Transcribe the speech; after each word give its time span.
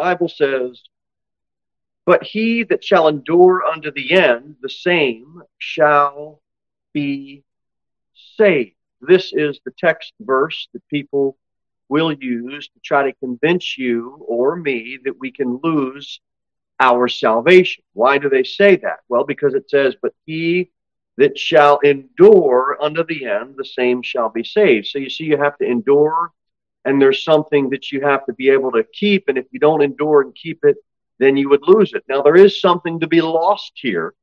Bible 0.00 0.28
says, 0.28 0.82
But 2.06 2.22
he 2.22 2.62
that 2.64 2.82
shall 2.82 3.06
endure 3.08 3.64
unto 3.66 3.90
the 3.92 4.12
end, 4.12 4.56
the 4.62 4.70
same 4.70 5.42
shall 5.58 6.40
be 6.94 7.44
saved. 8.38 8.76
This 9.02 9.34
is 9.34 9.60
the 9.62 9.72
text 9.76 10.14
verse 10.18 10.68
that 10.72 10.88
people 10.88 11.36
will 11.90 12.12
use 12.12 12.68
to 12.68 12.80
try 12.82 13.02
to 13.02 13.12
convince 13.18 13.76
you 13.76 14.24
or 14.26 14.56
me 14.56 14.98
that 15.04 15.18
we 15.20 15.30
can 15.30 15.60
lose 15.62 16.20
our 16.78 17.06
salvation. 17.06 17.84
Why 17.92 18.16
do 18.16 18.30
they 18.30 18.44
say 18.44 18.76
that? 18.76 19.00
Well, 19.10 19.24
because 19.24 19.52
it 19.52 19.68
says, 19.68 19.96
But 20.00 20.14
he 20.24 20.70
that 21.18 21.36
shall 21.36 21.78
endure 21.80 22.78
unto 22.80 23.04
the 23.04 23.26
end, 23.26 23.56
the 23.58 23.66
same 23.66 24.00
shall 24.00 24.30
be 24.30 24.44
saved. 24.44 24.86
So 24.86 24.98
you 24.98 25.10
see, 25.10 25.24
you 25.24 25.36
have 25.36 25.58
to 25.58 25.66
endure, 25.66 26.32
and 26.84 27.00
there's 27.00 27.24
something 27.24 27.70
that 27.70 27.92
you 27.92 28.00
have 28.02 28.24
to 28.26 28.32
be 28.32 28.50
able 28.50 28.72
to 28.72 28.84
keep. 28.92 29.28
And 29.28 29.36
if 29.36 29.46
you 29.50 29.60
don't 29.60 29.82
endure 29.82 30.22
and 30.22 30.34
keep 30.34 30.64
it, 30.64 30.76
then 31.18 31.36
you 31.36 31.48
would 31.50 31.66
lose 31.66 31.92
it. 31.92 32.04
Now, 32.08 32.22
there 32.22 32.36
is 32.36 32.60
something 32.60 33.00
to 33.00 33.06
be 33.06 33.20
lost 33.20 33.72
here. 33.74 34.14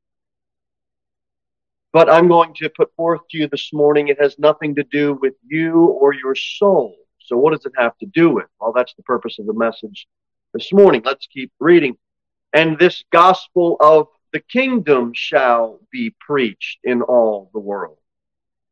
But 1.94 2.10
I'm 2.10 2.28
going 2.28 2.54
to 2.56 2.70
put 2.70 2.94
forth 2.96 3.22
to 3.30 3.38
you 3.38 3.48
this 3.48 3.72
morning, 3.72 4.08
it 4.08 4.20
has 4.20 4.38
nothing 4.38 4.76
to 4.76 4.84
do 4.84 5.18
with 5.22 5.36
you 5.46 5.86
or 5.86 6.14
your 6.14 6.36
soul. 6.36 6.96
So, 7.20 7.38
what 7.38 7.54
does 7.54 7.66
it 7.66 7.74
have 7.78 7.98
to 8.00 8.06
do 8.06 8.30
with? 8.30 8.48
Well, 8.60 8.74
that's 8.74 8.94
the 8.96 9.04
purpose 9.04 9.40
of 9.40 9.46
the 9.46 9.54
message 9.54 10.08
this 10.54 10.72
morning. 10.74 11.02
Let's 11.06 11.28
keep 11.28 11.52
reading. 11.60 11.98
And 12.54 12.78
this 12.78 13.04
gospel 13.12 13.78
of 13.80 14.08
the 14.34 14.40
kingdom 14.40 15.12
shall 15.14 15.80
be 15.92 16.16
preached 16.20 16.80
in 16.84 17.02
all 17.02 17.50
the 17.54 17.60
world. 17.60 17.98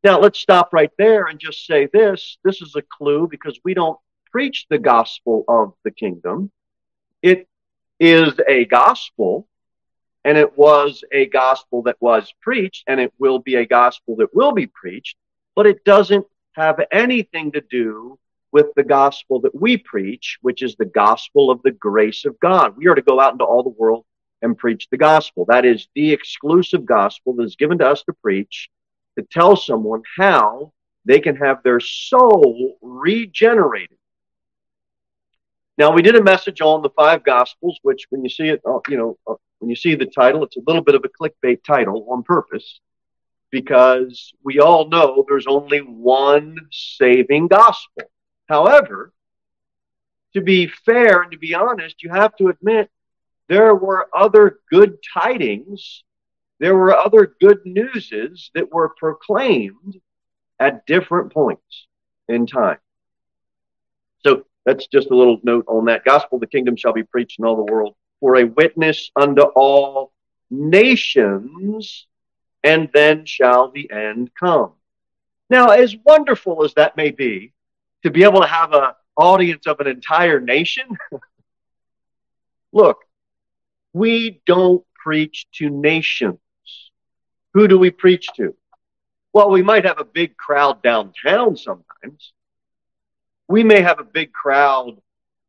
Now, 0.05 0.19
let's 0.19 0.37
stop 0.37 0.71
right 0.71 0.91
there 0.99 1.25
and 1.25 1.39
just 1.39 1.65
say 1.65 1.87
this. 1.91 2.37
This 2.43 2.61
is 2.61 2.75
a 2.75 2.83
clue 2.83 3.27
because 3.27 3.59
we 3.63 3.73
don't 3.73 3.97
preach 4.31 4.67
the 4.69 4.77
gospel 4.77 5.43
of 5.47 5.73
the 5.83 5.89
kingdom. 5.89 6.51
It 7.23 7.47
is 7.99 8.39
a 8.47 8.65
gospel, 8.65 9.47
and 10.23 10.37
it 10.37 10.55
was 10.55 11.03
a 11.11 11.25
gospel 11.25 11.81
that 11.83 11.99
was 11.99 12.31
preached, 12.39 12.83
and 12.85 12.99
it 12.99 13.13
will 13.17 13.39
be 13.39 13.55
a 13.55 13.65
gospel 13.65 14.15
that 14.17 14.35
will 14.35 14.51
be 14.51 14.67
preached, 14.67 15.17
but 15.55 15.65
it 15.65 15.83
doesn't 15.83 16.27
have 16.51 16.79
anything 16.91 17.51
to 17.53 17.61
do 17.61 18.19
with 18.51 18.67
the 18.75 18.83
gospel 18.83 19.41
that 19.41 19.59
we 19.59 19.75
preach, 19.75 20.37
which 20.43 20.61
is 20.61 20.75
the 20.75 20.85
gospel 20.85 21.49
of 21.49 21.63
the 21.63 21.71
grace 21.71 22.25
of 22.25 22.39
God. 22.39 22.77
We 22.77 22.85
are 22.85 22.93
to 22.93 23.01
go 23.01 23.19
out 23.19 23.31
into 23.31 23.45
all 23.45 23.63
the 23.63 23.69
world 23.69 24.05
and 24.43 24.55
preach 24.55 24.87
the 24.91 24.97
gospel. 24.97 25.45
That 25.45 25.65
is 25.65 25.87
the 25.95 26.11
exclusive 26.11 26.85
gospel 26.85 27.33
that 27.37 27.45
is 27.45 27.55
given 27.55 27.79
to 27.79 27.87
us 27.87 28.03
to 28.03 28.13
preach 28.13 28.69
to 29.17 29.25
tell 29.31 29.55
someone 29.55 30.01
how 30.17 30.71
they 31.05 31.19
can 31.19 31.35
have 31.35 31.63
their 31.63 31.79
soul 31.79 32.77
regenerated. 32.81 33.97
Now, 35.77 35.91
we 35.91 36.01
did 36.01 36.15
a 36.15 36.23
message 36.23 36.61
on 36.61 36.81
the 36.81 36.89
five 36.89 37.23
gospels, 37.23 37.79
which 37.83 38.05
when 38.09 38.23
you 38.23 38.29
see 38.29 38.47
it, 38.47 38.61
uh, 38.65 38.79
you 38.87 38.97
know, 38.97 39.17
uh, 39.27 39.35
when 39.59 39.69
you 39.69 39.75
see 39.75 39.95
the 39.95 40.05
title, 40.05 40.43
it's 40.43 40.57
a 40.57 40.61
little 40.65 40.81
bit 40.81 40.95
of 40.95 41.03
a 41.03 41.09
clickbait 41.09 41.63
title 41.63 42.07
on 42.09 42.23
purpose 42.23 42.79
because 43.51 44.33
we 44.43 44.59
all 44.59 44.87
know 44.87 45.25
there's 45.27 45.47
only 45.47 45.79
one 45.79 46.57
saving 46.71 47.47
gospel. 47.47 48.03
However, 48.47 49.13
to 50.33 50.41
be 50.41 50.67
fair 50.67 51.21
and 51.21 51.31
to 51.31 51.37
be 51.37 51.53
honest, 51.53 52.03
you 52.03 52.09
have 52.09 52.35
to 52.37 52.47
admit 52.47 52.89
there 53.47 53.75
were 53.75 54.07
other 54.15 54.59
good 54.71 54.97
tidings, 55.13 56.03
there 56.59 56.75
were 56.75 56.95
other 56.95 57.35
good 57.41 57.59
newses 57.65 58.51
that 58.55 58.71
were 58.71 58.89
proclaimed 58.97 59.99
at 60.59 60.85
different 60.85 61.33
points 61.33 61.87
in 62.27 62.47
time. 62.47 62.77
So 64.25 64.45
that's 64.65 64.87
just 64.87 65.11
a 65.11 65.15
little 65.15 65.39
note 65.43 65.65
on 65.67 65.85
that. 65.85 66.05
Gospel 66.05 66.39
the 66.39 66.47
kingdom 66.47 66.75
shall 66.75 66.93
be 66.93 67.03
preached 67.03 67.39
in 67.39 67.45
all 67.45 67.55
the 67.55 67.71
world 67.71 67.95
for 68.19 68.37
a 68.37 68.45
witness 68.45 69.11
unto 69.15 69.41
all 69.41 70.13
nations, 70.49 72.07
and 72.63 72.89
then 72.93 73.25
shall 73.25 73.69
the 73.71 73.91
end 73.91 74.31
come. 74.39 74.71
Now, 75.49 75.69
as 75.69 75.95
wonderful 76.03 76.63
as 76.63 76.73
that 76.75 76.97
may 76.97 77.11
be, 77.11 77.53
to 78.03 78.09
be 78.09 78.23
able 78.23 78.41
to 78.41 78.47
have 78.47 78.73
an 78.73 78.91
audience 79.17 79.67
of 79.67 79.79
an 79.79 79.87
entire 79.87 80.39
nation, 80.39 80.85
look, 82.71 82.99
we 83.93 84.41
don't 84.45 84.83
preach 84.95 85.45
to 85.55 85.69
nations. 85.69 86.39
Who 87.55 87.69
do 87.69 87.79
we 87.79 87.89
preach 87.89 88.27
to? 88.35 88.53
Well, 89.31 89.49
we 89.49 89.63
might 89.63 89.85
have 89.85 89.97
a 89.97 90.03
big 90.03 90.35
crowd 90.35 90.83
downtown 90.83 91.55
sometimes. 91.55 92.33
We 93.47 93.63
may 93.63 93.81
have 93.81 93.97
a 93.97 94.03
big 94.03 94.33
crowd 94.33 95.01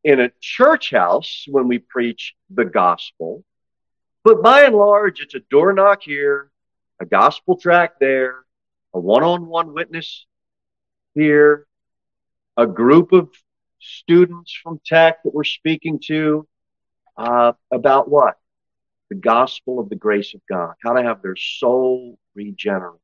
in 0.05 0.21
a 0.21 0.31
church 0.41 0.93
house 0.93 1.47
when 1.49 1.66
we 1.66 1.81
preach 1.81 2.37
the 2.49 2.65
gospel. 2.65 3.43
But 4.22 4.41
by 4.41 4.62
and 4.62 4.77
large, 4.77 5.21
it's 5.21 5.34
a 5.34 5.41
door 5.50 5.72
knock 5.72 6.05
here, 6.05 6.53
a 7.00 7.05
gospel 7.05 7.56
tract 7.56 7.99
there, 7.99 8.45
a 8.95 9.00
one 9.00 9.25
on 9.25 9.47
one 9.49 9.75
witness 9.75 10.27
here, 11.15 11.66
a 12.56 12.69
group 12.69 13.11
of 13.11 13.31
students 13.81 14.56
from 14.62 14.81
tech 14.87 15.25
that 15.25 15.34
we're 15.34 15.43
speaking 15.43 15.99
to, 16.05 16.47
uh, 17.16 17.55
about 17.72 18.09
what? 18.09 18.39
The 19.09 19.17
gospel 19.17 19.78
of 19.78 19.89
the 19.89 19.97
grace 19.97 20.34
of 20.34 20.41
God, 20.49 20.75
how 20.83 20.94
to 20.94 21.03
have 21.03 21.22
their 21.22 21.37
soul 21.37 22.19
regenerated. 22.34 23.00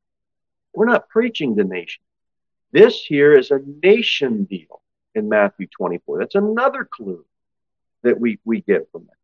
We're 0.73 0.85
not 0.85 1.09
preaching 1.09 1.55
the 1.55 1.63
nation. 1.63 2.03
This 2.71 3.03
here 3.03 3.33
is 3.33 3.51
a 3.51 3.61
nation 3.83 4.45
deal 4.45 4.81
in 5.15 5.29
Matthew 5.29 5.67
24. 5.67 6.19
That's 6.19 6.35
another 6.35 6.83
clue 6.83 7.25
that 8.01 8.19
we, 8.19 8.39
we 8.43 8.61
get 8.61 8.89
from 8.91 9.05
that. 9.05 9.17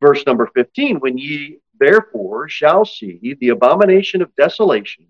Verse 0.00 0.24
number 0.26 0.48
15 0.54 0.98
When 1.00 1.18
ye 1.18 1.58
therefore 1.78 2.48
shall 2.48 2.84
see 2.84 3.36
the 3.40 3.48
abomination 3.48 4.22
of 4.22 4.34
desolation 4.36 5.06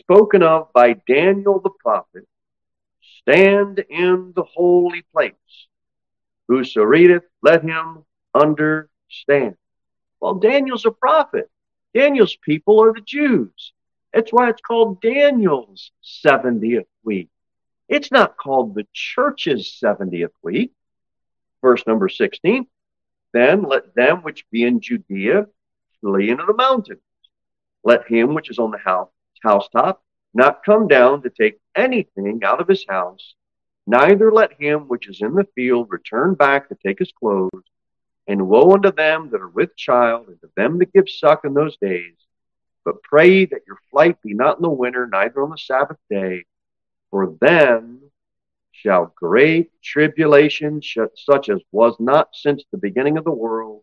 spoken 0.00 0.42
of 0.42 0.72
by 0.72 0.94
Daniel 1.08 1.60
the 1.60 1.70
prophet 1.70 2.26
stand 3.20 3.84
in 3.90 4.32
the 4.36 4.44
holy 4.44 5.02
place. 5.12 5.34
Whoso 6.48 6.82
readeth, 6.82 7.24
let 7.42 7.62
him 7.62 8.04
understand. 8.34 9.56
Well, 10.20 10.34
Daniel's 10.34 10.86
a 10.86 10.90
prophet. 10.90 11.50
Daniel's 11.94 12.36
people 12.36 12.82
are 12.82 12.92
the 12.92 13.00
Jews. 13.00 13.72
That's 14.12 14.32
why 14.32 14.48
it's 14.48 14.60
called 14.60 15.00
Daniel's 15.00 15.90
70th 16.04 16.86
week. 17.04 17.28
It's 17.88 18.10
not 18.10 18.36
called 18.36 18.74
the 18.74 18.86
church's 18.92 19.78
70th 19.82 20.30
week. 20.42 20.72
Verse 21.62 21.86
number 21.86 22.08
16. 22.08 22.66
Then 23.32 23.62
let 23.62 23.94
them 23.94 24.22
which 24.22 24.44
be 24.50 24.64
in 24.64 24.80
Judea 24.80 25.46
flee 26.00 26.30
into 26.30 26.44
the 26.46 26.54
mountains. 26.54 27.00
Let 27.84 28.06
him 28.10 28.34
which 28.34 28.50
is 28.50 28.58
on 28.58 28.70
the 28.70 28.78
house, 28.78 29.10
housetop 29.42 30.02
not 30.36 30.64
come 30.64 30.86
down 30.86 31.22
to 31.22 31.30
take 31.30 31.58
anything 31.74 32.40
out 32.44 32.60
of 32.60 32.68
his 32.68 32.84
house, 32.86 33.34
neither 33.86 34.30
let 34.30 34.60
him 34.60 34.80
which 34.80 35.08
is 35.08 35.22
in 35.22 35.34
the 35.34 35.46
field 35.54 35.86
return 35.90 36.34
back 36.34 36.68
to 36.68 36.76
take 36.84 36.98
his 36.98 37.10
clothes. 37.12 37.50
And 38.28 38.48
woe 38.48 38.72
unto 38.72 38.90
them 38.90 39.30
that 39.30 39.40
are 39.40 39.48
with 39.48 39.76
child, 39.76 40.28
and 40.28 40.40
to 40.40 40.50
them 40.56 40.78
that 40.78 40.92
give 40.92 41.08
suck 41.08 41.44
in 41.44 41.54
those 41.54 41.76
days. 41.76 42.14
But 42.84 43.02
pray 43.02 43.46
that 43.46 43.66
your 43.66 43.78
flight 43.90 44.20
be 44.22 44.34
not 44.34 44.56
in 44.56 44.62
the 44.62 44.70
winter, 44.70 45.06
neither 45.06 45.42
on 45.42 45.50
the 45.50 45.58
Sabbath 45.58 45.98
day, 46.10 46.44
for 47.10 47.36
then 47.40 48.00
shall 48.72 49.12
great 49.16 49.70
tribulation, 49.82 50.82
such 50.82 51.48
as 51.48 51.60
was 51.72 51.94
not 51.98 52.28
since 52.34 52.64
the 52.70 52.78
beginning 52.78 53.16
of 53.16 53.24
the 53.24 53.30
world, 53.30 53.82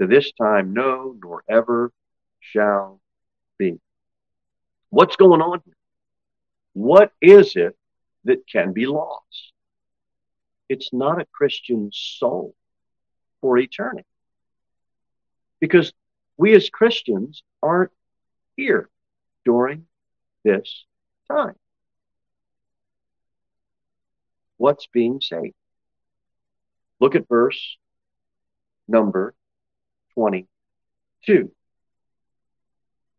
to 0.00 0.06
this 0.06 0.32
time, 0.32 0.72
no, 0.72 1.16
nor 1.22 1.44
ever 1.48 1.92
shall 2.40 3.00
be. 3.58 3.78
What's 4.90 5.16
going 5.16 5.40
on 5.40 5.60
here? 5.64 5.74
What 6.72 7.12
is 7.20 7.56
it 7.56 7.76
that 8.24 8.46
can 8.46 8.72
be 8.72 8.86
lost? 8.86 9.52
It's 10.68 10.92
not 10.92 11.20
a 11.20 11.26
Christian 11.26 11.90
soul 11.92 12.54
for 13.42 13.58
eternity. 13.58 14.06
Because 15.60 15.92
we 16.38 16.54
as 16.54 16.70
Christians 16.70 17.42
aren't 17.62 17.90
here 18.56 18.88
during 19.44 19.84
this 20.44 20.86
time. 21.30 21.56
What's 24.56 24.86
being 24.86 25.20
saved? 25.20 25.54
Look 27.00 27.14
at 27.14 27.28
verse 27.28 27.76
number 28.88 29.34
22. 30.14 31.50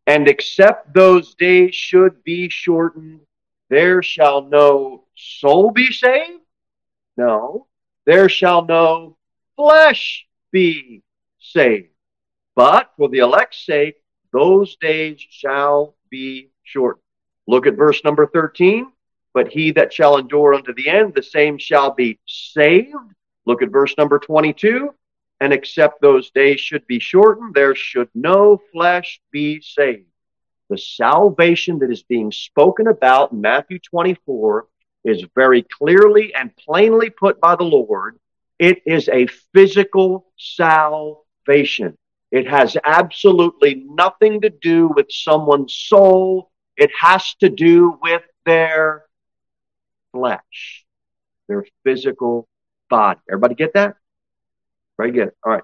And 0.07 0.27
except 0.27 0.93
those 0.93 1.35
days 1.35 1.75
should 1.75 2.23
be 2.23 2.49
shortened, 2.49 3.21
there 3.69 4.03
shall 4.03 4.41
no 4.41 5.05
soul 5.15 5.71
be 5.71 5.91
saved? 5.91 6.41
No. 7.17 7.67
There 8.05 8.27
shall 8.27 8.65
no 8.65 9.17
flesh 9.55 10.25
be 10.51 11.03
saved. 11.39 11.89
But 12.55 12.91
for 12.97 13.09
the 13.09 13.19
elect's 13.19 13.65
sake, 13.65 13.95
those 14.31 14.75
days 14.77 15.19
shall 15.29 15.95
be 16.09 16.50
shortened. 16.63 17.03
Look 17.47 17.67
at 17.67 17.75
verse 17.75 18.03
number 18.03 18.27
13. 18.27 18.91
But 19.33 19.51
he 19.51 19.71
that 19.71 19.91
shall 19.91 20.17
endure 20.17 20.53
unto 20.53 20.73
the 20.75 20.89
end, 20.89 21.15
the 21.15 21.23
same 21.23 21.57
shall 21.57 21.91
be 21.91 22.19
saved. 22.27 22.94
Look 23.45 23.63
at 23.63 23.71
verse 23.71 23.95
number 23.97 24.19
22. 24.19 24.94
And 25.41 25.51
except 25.51 26.01
those 26.01 26.29
days 26.31 26.59
should 26.59 26.85
be 26.88 27.00
shortened, 27.00 27.55
there 27.55 27.75
should 27.75 28.09
no 28.13 28.61
flesh 28.71 29.19
be 29.31 29.59
saved. 29.61 30.05
The 30.69 30.77
salvation 30.77 31.79
that 31.79 31.91
is 31.91 32.03
being 32.03 32.31
spoken 32.31 32.88
about 32.88 33.31
in 33.33 33.41
Matthew 33.41 33.79
24 33.79 34.67
is 35.03 35.25
very 35.35 35.63
clearly 35.63 36.33
and 36.33 36.55
plainly 36.55 37.09
put 37.09 37.41
by 37.41 37.55
the 37.55 37.63
Lord. 37.63 38.17
It 38.63 38.83
is 38.86 39.10
a 39.10 39.27
physical 39.54 40.31
salvation. 40.38 41.98
It 42.31 42.48
has 42.48 42.77
absolutely 42.81 43.83
nothing 43.89 44.39
to 44.39 44.50
do 44.50 44.88
with 44.88 45.07
someone's 45.10 45.75
soul. 45.75 46.50
It 46.77 46.89
has 46.98 47.36
to 47.42 47.50
do 47.50 48.00
with 48.01 48.21
their 48.45 49.04
flesh, 50.13 50.86
their 51.50 51.65
physical 51.83 52.48
body. 52.89 53.19
Everybody 53.30 53.56
get 53.56 53.74
that? 53.74 53.98
Very 54.95 55.12
good. 55.12 55.31
All 55.45 55.51
right. 55.51 55.63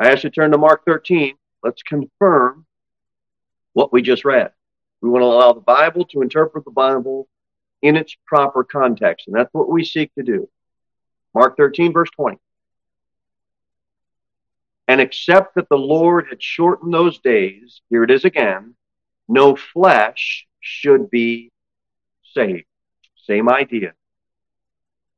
I 0.00 0.10
ask 0.10 0.24
you 0.24 0.30
to 0.30 0.34
turn 0.34 0.50
to 0.50 0.58
Mark 0.58 0.84
13. 0.86 1.36
Let's 1.62 1.84
confirm 1.84 2.66
what 3.74 3.92
we 3.92 4.02
just 4.02 4.24
read. 4.24 4.50
We 5.02 5.08
want 5.08 5.22
to 5.22 5.26
allow 5.26 5.52
the 5.52 5.60
Bible 5.60 6.04
to 6.06 6.22
interpret 6.22 6.64
the 6.64 6.72
Bible 6.72 7.28
in 7.80 7.94
its 7.94 8.16
proper 8.26 8.64
context, 8.64 9.28
and 9.28 9.36
that's 9.36 9.54
what 9.54 9.70
we 9.70 9.84
seek 9.84 10.12
to 10.16 10.24
do. 10.24 10.48
Mark 11.34 11.56
13, 11.56 11.92
verse 11.92 12.10
20. 12.10 12.38
And 14.86 15.00
except 15.00 15.54
that 15.54 15.68
the 15.68 15.76
Lord 15.76 16.26
had 16.30 16.42
shortened 16.42 16.94
those 16.94 17.18
days, 17.18 17.82
here 17.90 18.04
it 18.04 18.10
is 18.10 18.24
again, 18.24 18.74
no 19.28 19.54
flesh 19.54 20.46
should 20.60 21.10
be 21.10 21.52
saved. 22.32 22.64
Same 23.26 23.50
idea. 23.50 23.92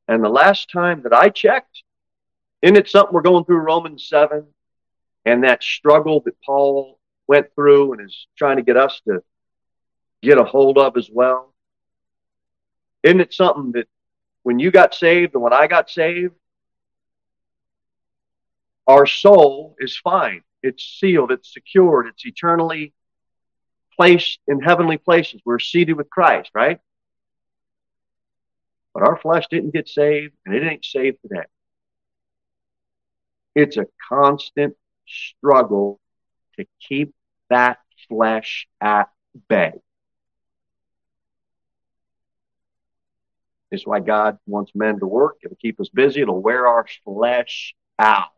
And 0.07 0.21
the 0.21 0.29
last 0.29 0.69
time 0.69 1.03
that 1.03 1.13
I 1.13 1.29
checked, 1.29 1.83
isn't 2.61 2.75
it 2.75 2.89
something 2.89 3.13
we're 3.13 3.21
going 3.21 3.45
through 3.45 3.59
Romans 3.59 4.07
7 4.09 4.45
and 5.25 5.43
that 5.45 5.63
struggle 5.63 6.21
that 6.25 6.41
Paul 6.41 6.99
went 7.27 7.47
through 7.55 7.93
and 7.93 8.01
is 8.01 8.27
trying 8.37 8.57
to 8.57 8.63
get 8.63 8.75
us 8.75 9.01
to 9.07 9.23
get 10.21 10.37
a 10.37 10.43
hold 10.43 10.77
of 10.77 10.97
as 10.97 11.09
well? 11.09 11.53
Isn't 13.03 13.21
it 13.21 13.33
something 13.33 13.71
that 13.71 13.87
when 14.43 14.59
you 14.59 14.71
got 14.71 14.93
saved 14.93 15.33
and 15.33 15.43
when 15.43 15.53
I 15.53 15.67
got 15.67 15.89
saved, 15.89 16.33
our 18.87 19.05
soul 19.05 19.75
is 19.79 19.97
fine. 19.97 20.43
It's 20.63 20.83
sealed, 20.83 21.31
it's 21.31 21.53
secured, 21.53 22.07
it's 22.07 22.25
eternally 22.25 22.93
placed 23.95 24.39
in 24.47 24.61
heavenly 24.61 24.97
places. 24.97 25.41
We're 25.45 25.59
seated 25.59 25.93
with 25.93 26.09
Christ, 26.09 26.51
right? 26.53 26.79
But 28.93 29.03
our 29.03 29.17
flesh 29.17 29.45
didn't 29.49 29.73
get 29.73 29.87
saved, 29.87 30.33
and 30.45 30.55
it 30.55 30.63
ain't 30.63 30.83
saved 30.83 31.17
today. 31.21 31.45
It's 33.55 33.77
a 33.77 33.85
constant 34.09 34.75
struggle 35.07 35.99
to 36.57 36.65
keep 36.87 37.13
that 37.49 37.79
flesh 38.07 38.67
at 38.79 39.09
bay. 39.47 39.73
It's 43.71 43.87
why 43.87 44.01
God 44.01 44.37
wants 44.45 44.73
men 44.75 44.99
to 44.99 45.07
work. 45.07 45.37
It'll 45.43 45.57
keep 45.57 45.79
us 45.79 45.89
busy. 45.89 46.21
It'll 46.21 46.41
wear 46.41 46.67
our 46.67 46.85
flesh 47.05 47.73
out 47.97 48.31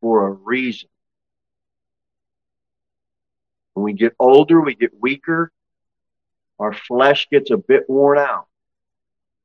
for 0.00 0.26
a 0.26 0.30
reason. 0.30 0.88
When 3.74 3.84
we 3.84 3.92
get 3.92 4.14
older, 4.18 4.60
we 4.60 4.74
get 4.74 4.98
weaker. 4.98 5.52
Our 6.58 6.72
flesh 6.72 7.28
gets 7.30 7.50
a 7.50 7.56
bit 7.56 7.88
worn 7.88 8.18
out 8.18 8.46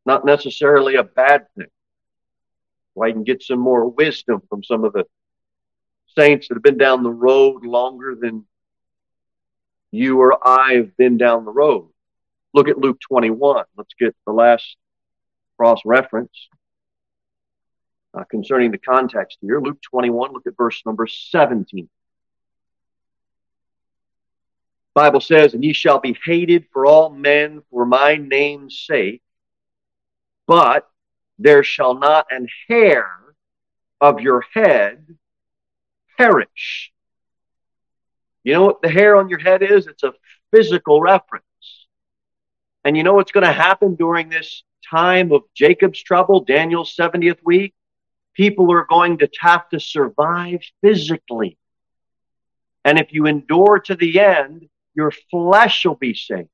not 0.06 0.25
necessarily 0.25 0.95
a 0.95 1.03
bad 1.03 1.48
thing. 1.57 1.68
Why 2.94 3.07
you 3.07 3.13
can 3.13 3.24
get 3.24 3.44
some 3.44 3.59
more 3.59 3.89
wisdom 3.89 4.41
from 4.48 4.63
some 4.63 4.86
of 4.86 4.94
the 4.94 5.06
saints 6.18 6.48
that 6.48 6.56
have 6.56 6.63
been 6.63 6.77
down 6.77 7.03
the 7.03 7.09
road 7.09 7.65
longer 7.65 8.15
than 8.15 8.45
you 9.91 10.19
or 10.19 10.38
I 10.48 10.74
have 10.75 10.95
been 10.95 11.18
down 11.18 11.45
the 11.45 11.51
road. 11.51 11.89
Look 12.53 12.69
at 12.69 12.77
Luke 12.77 13.00
21. 13.01 13.65
Let's 13.75 13.94
get 14.00 14.15
the 14.25 14.31
last 14.31 14.77
cross 15.57 15.81
reference 15.85 16.49
uh, 18.13 18.23
concerning 18.25 18.71
the 18.71 18.77
context 18.77 19.37
here. 19.41 19.59
Luke 19.59 19.81
21, 19.81 20.33
look 20.33 20.47
at 20.47 20.57
verse 20.57 20.81
number 20.85 21.07
17. 21.07 21.89
Bible 24.93 25.19
says, 25.19 25.53
And 25.53 25.63
ye 25.63 25.73
shall 25.73 25.99
be 25.99 26.17
hated 26.25 26.65
for 26.71 26.85
all 26.85 27.09
men 27.09 27.61
for 27.69 27.85
my 27.85 28.15
name's 28.15 28.79
sake, 28.87 29.21
but 30.47 30.87
there 31.37 31.63
shall 31.63 31.95
not 31.95 32.27
an 32.31 32.47
hair 32.69 33.09
of 33.99 34.21
your 34.21 34.45
head 34.53 35.17
perish. 36.17 36.93
You 38.43 38.53
know 38.53 38.63
what 38.63 38.81
the 38.81 38.89
hair 38.89 39.17
on 39.17 39.27
your 39.27 39.39
head 39.39 39.61
is? 39.63 39.87
It's 39.87 40.03
a 40.03 40.13
physical 40.51 41.01
reference. 41.01 41.43
And 42.85 42.95
you 42.95 43.03
know 43.03 43.15
what's 43.15 43.31
going 43.31 43.45
to 43.45 43.51
happen 43.51 43.95
during 43.95 44.29
this 44.29 44.63
time 44.89 45.31
of 45.31 45.43
Jacob's 45.53 46.01
trouble, 46.01 46.41
Daniel's 46.41 46.95
70th 46.95 47.39
week? 47.43 47.73
People 48.33 48.71
are 48.71 48.85
going 48.85 49.17
to 49.19 49.29
have 49.39 49.69
to 49.69 49.79
survive 49.79 50.61
physically. 50.81 51.57
And 52.83 52.99
if 52.99 53.13
you 53.13 53.25
endure 53.25 53.79
to 53.79 53.95
the 53.95 54.19
end, 54.19 54.69
your 54.93 55.11
flesh 55.31 55.85
will 55.85 55.95
be 55.95 56.13
saved. 56.13 56.49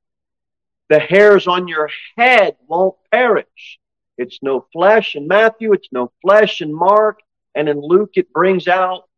The 0.88 0.98
hairs 0.98 1.46
on 1.46 1.68
your 1.68 1.88
head 2.16 2.56
won't 2.66 2.96
perish. 3.10 3.78
It's 4.18 4.38
no 4.42 4.66
flesh 4.72 5.16
in 5.16 5.26
Matthew, 5.26 5.72
it's 5.72 5.88
no 5.90 6.12
flesh 6.22 6.60
in 6.60 6.72
Mark, 6.72 7.20
and 7.54 7.68
in 7.68 7.80
Luke 7.80 8.12
it 8.14 8.32
brings 8.32 8.68
out 8.68 9.08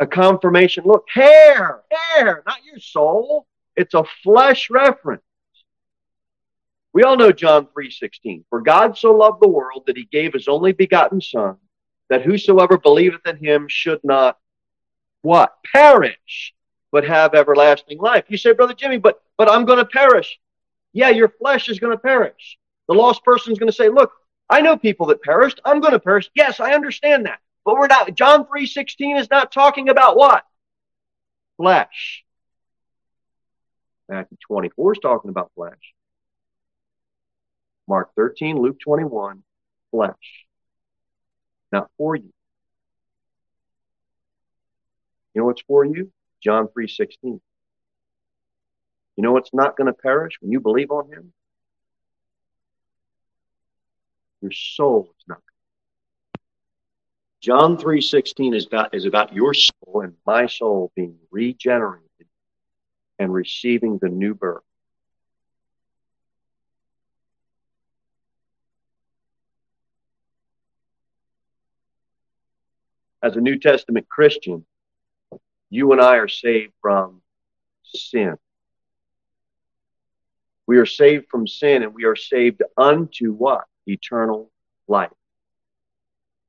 a 0.00 0.06
confirmation. 0.06 0.84
Look, 0.84 1.06
hair, 1.12 1.82
hair, 1.90 2.42
not 2.46 2.64
your 2.64 2.78
soul. 2.78 3.46
It's 3.74 3.94
a 3.94 4.04
flesh 4.22 4.70
reference. 4.70 5.22
We 6.98 7.04
all 7.04 7.16
know 7.16 7.30
John 7.30 7.68
3:16. 7.68 8.44
For 8.50 8.60
God 8.60 8.98
so 8.98 9.12
loved 9.12 9.40
the 9.40 9.48
world 9.48 9.84
that 9.86 9.96
he 9.96 10.06
gave 10.06 10.32
his 10.32 10.48
only 10.48 10.72
begotten 10.72 11.20
son, 11.20 11.56
that 12.08 12.22
whosoever 12.22 12.76
believeth 12.76 13.24
in 13.24 13.36
him 13.36 13.68
should 13.68 14.00
not 14.02 14.36
what? 15.22 15.54
Perish, 15.72 16.52
but 16.90 17.06
have 17.06 17.36
everlasting 17.36 17.98
life. 17.98 18.24
You 18.26 18.36
say, 18.36 18.50
Brother 18.50 18.74
Jimmy, 18.74 18.96
but 18.96 19.22
but 19.36 19.48
I'm 19.48 19.64
going 19.64 19.78
to 19.78 19.84
perish. 19.84 20.40
Yeah, 20.92 21.10
your 21.10 21.28
flesh 21.28 21.68
is 21.68 21.78
going 21.78 21.92
to 21.92 22.02
perish. 22.02 22.58
The 22.88 22.94
lost 22.94 23.22
person 23.22 23.52
is 23.52 23.60
going 23.60 23.70
to 23.70 23.76
say, 23.76 23.90
look, 23.90 24.10
I 24.50 24.60
know 24.60 24.76
people 24.76 25.06
that 25.06 25.22
perished. 25.22 25.60
I'm 25.64 25.78
going 25.78 25.92
to 25.92 26.00
perish. 26.00 26.28
Yes, 26.34 26.58
I 26.58 26.72
understand 26.72 27.26
that. 27.26 27.38
But 27.64 27.76
we're 27.76 27.86
not, 27.86 28.12
John 28.16 28.44
3.16 28.46 29.20
is 29.20 29.30
not 29.30 29.52
talking 29.52 29.88
about 29.88 30.16
what? 30.16 30.44
Flesh. 31.58 32.24
Matthew 34.08 34.36
24 34.48 34.94
is 34.94 34.98
talking 34.98 35.30
about 35.30 35.52
flesh. 35.54 35.94
Mark 37.88 38.14
13, 38.14 38.60
Luke 38.60 38.78
21, 38.80 39.42
flesh. 39.90 40.44
Not 41.72 41.90
for 41.96 42.16
you. 42.16 42.32
You 45.34 45.40
know 45.40 45.46
what's 45.46 45.62
for 45.62 45.84
you? 45.84 46.10
John 46.42 46.68
3.16. 46.68 47.40
You 49.16 49.22
know 49.22 49.32
what's 49.32 49.52
not 49.52 49.76
going 49.76 49.86
to 49.86 49.92
perish 49.92 50.34
when 50.40 50.52
you 50.52 50.60
believe 50.60 50.90
on 50.90 51.10
him? 51.10 51.32
Your 54.40 54.52
soul 54.52 55.12
is 55.18 55.24
not. 55.26 55.42
John 57.40 57.76
3:16 57.76 58.54
is 58.54 58.66
about 58.66 58.94
is 58.94 59.04
about 59.04 59.32
your 59.32 59.54
soul 59.54 60.02
and 60.02 60.14
my 60.26 60.46
soul 60.46 60.92
being 60.96 61.16
regenerated 61.30 62.26
and 63.18 63.32
receiving 63.32 63.98
the 63.98 64.08
new 64.08 64.34
birth. 64.34 64.67
As 73.22 73.36
a 73.36 73.40
New 73.40 73.58
Testament 73.58 74.08
Christian, 74.08 74.64
you 75.70 75.92
and 75.92 76.00
I 76.00 76.16
are 76.16 76.28
saved 76.28 76.72
from 76.80 77.20
sin. 77.84 78.36
We 80.66 80.78
are 80.78 80.86
saved 80.86 81.26
from 81.30 81.46
sin 81.46 81.82
and 81.82 81.94
we 81.94 82.04
are 82.04 82.16
saved 82.16 82.62
unto 82.76 83.32
what? 83.32 83.64
eternal 83.88 84.50
life. 84.86 85.10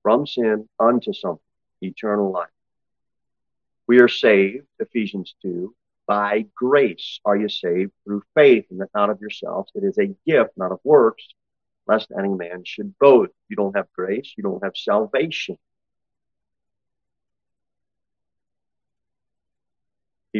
From 0.03 0.27
sin 0.27 0.67
unto 0.79 1.13
something, 1.13 1.39
eternal 1.81 2.31
life. 2.31 2.49
We 3.88 3.99
are 3.99 4.07
saved, 4.07 4.67
Ephesians 4.79 5.35
2, 5.41 5.73
by 6.07 6.45
grace 6.55 7.19
are 7.25 7.38
you 7.38 7.49
saved 7.49 7.91
through 8.03 8.23
faith, 8.35 8.65
and 8.71 8.81
that 8.81 8.89
not 8.93 9.09
of 9.09 9.21
yourselves. 9.21 9.71
It 9.75 9.83
is 9.83 9.97
a 9.97 10.15
gift, 10.25 10.51
not 10.57 10.71
of 10.71 10.79
works, 10.83 11.23
lest 11.88 12.11
any 12.17 12.29
man 12.29 12.63
should 12.65 12.97
boast. 12.99 13.31
You 13.47 13.55
don't 13.55 13.75
have 13.75 13.88
grace, 13.95 14.33
you 14.38 14.43
don't 14.43 14.63
have 14.63 14.75
salvation. 14.75 15.57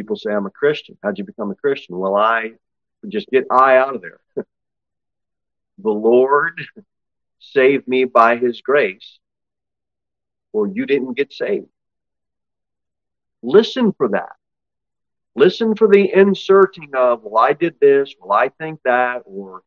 People 0.00 0.16
say, 0.16 0.32
I'm 0.32 0.46
a 0.46 0.50
Christian. 0.50 0.96
How'd 1.02 1.18
you 1.18 1.24
become 1.24 1.50
a 1.50 1.54
Christian? 1.54 1.98
Well, 1.98 2.16
I 2.16 2.52
just 3.06 3.28
get 3.28 3.44
I 3.50 3.76
out 3.76 3.96
of 3.96 4.00
there. 4.00 4.20
the 5.78 5.90
Lord 5.90 6.62
saved 7.40 7.86
me 7.86 8.04
by 8.06 8.36
his 8.38 8.62
grace. 8.62 9.18
or 10.52 10.66
you 10.68 10.86
didn't 10.86 11.16
get 11.16 11.32
saved. 11.32 11.66
Listen 13.42 13.92
for 13.92 14.08
that. 14.08 14.32
Listen 15.36 15.76
for 15.76 15.88
the 15.88 16.10
inserting 16.12 16.90
of, 16.96 17.22
well, 17.24 17.44
I 17.44 17.52
did 17.52 17.76
this, 17.80 18.14
well, 18.20 18.32
I 18.32 18.48
think 18.48 18.80
that, 18.84 19.22
or 19.26 19.62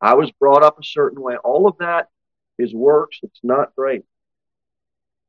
I 0.00 0.14
was 0.14 0.30
brought 0.32 0.62
up 0.62 0.78
a 0.78 0.84
certain 0.84 1.20
way. 1.20 1.36
All 1.36 1.66
of 1.68 1.78
that 1.78 2.08
is 2.58 2.74
works. 2.74 3.18
It's 3.24 3.40
not 3.42 3.74
great. 3.74 4.04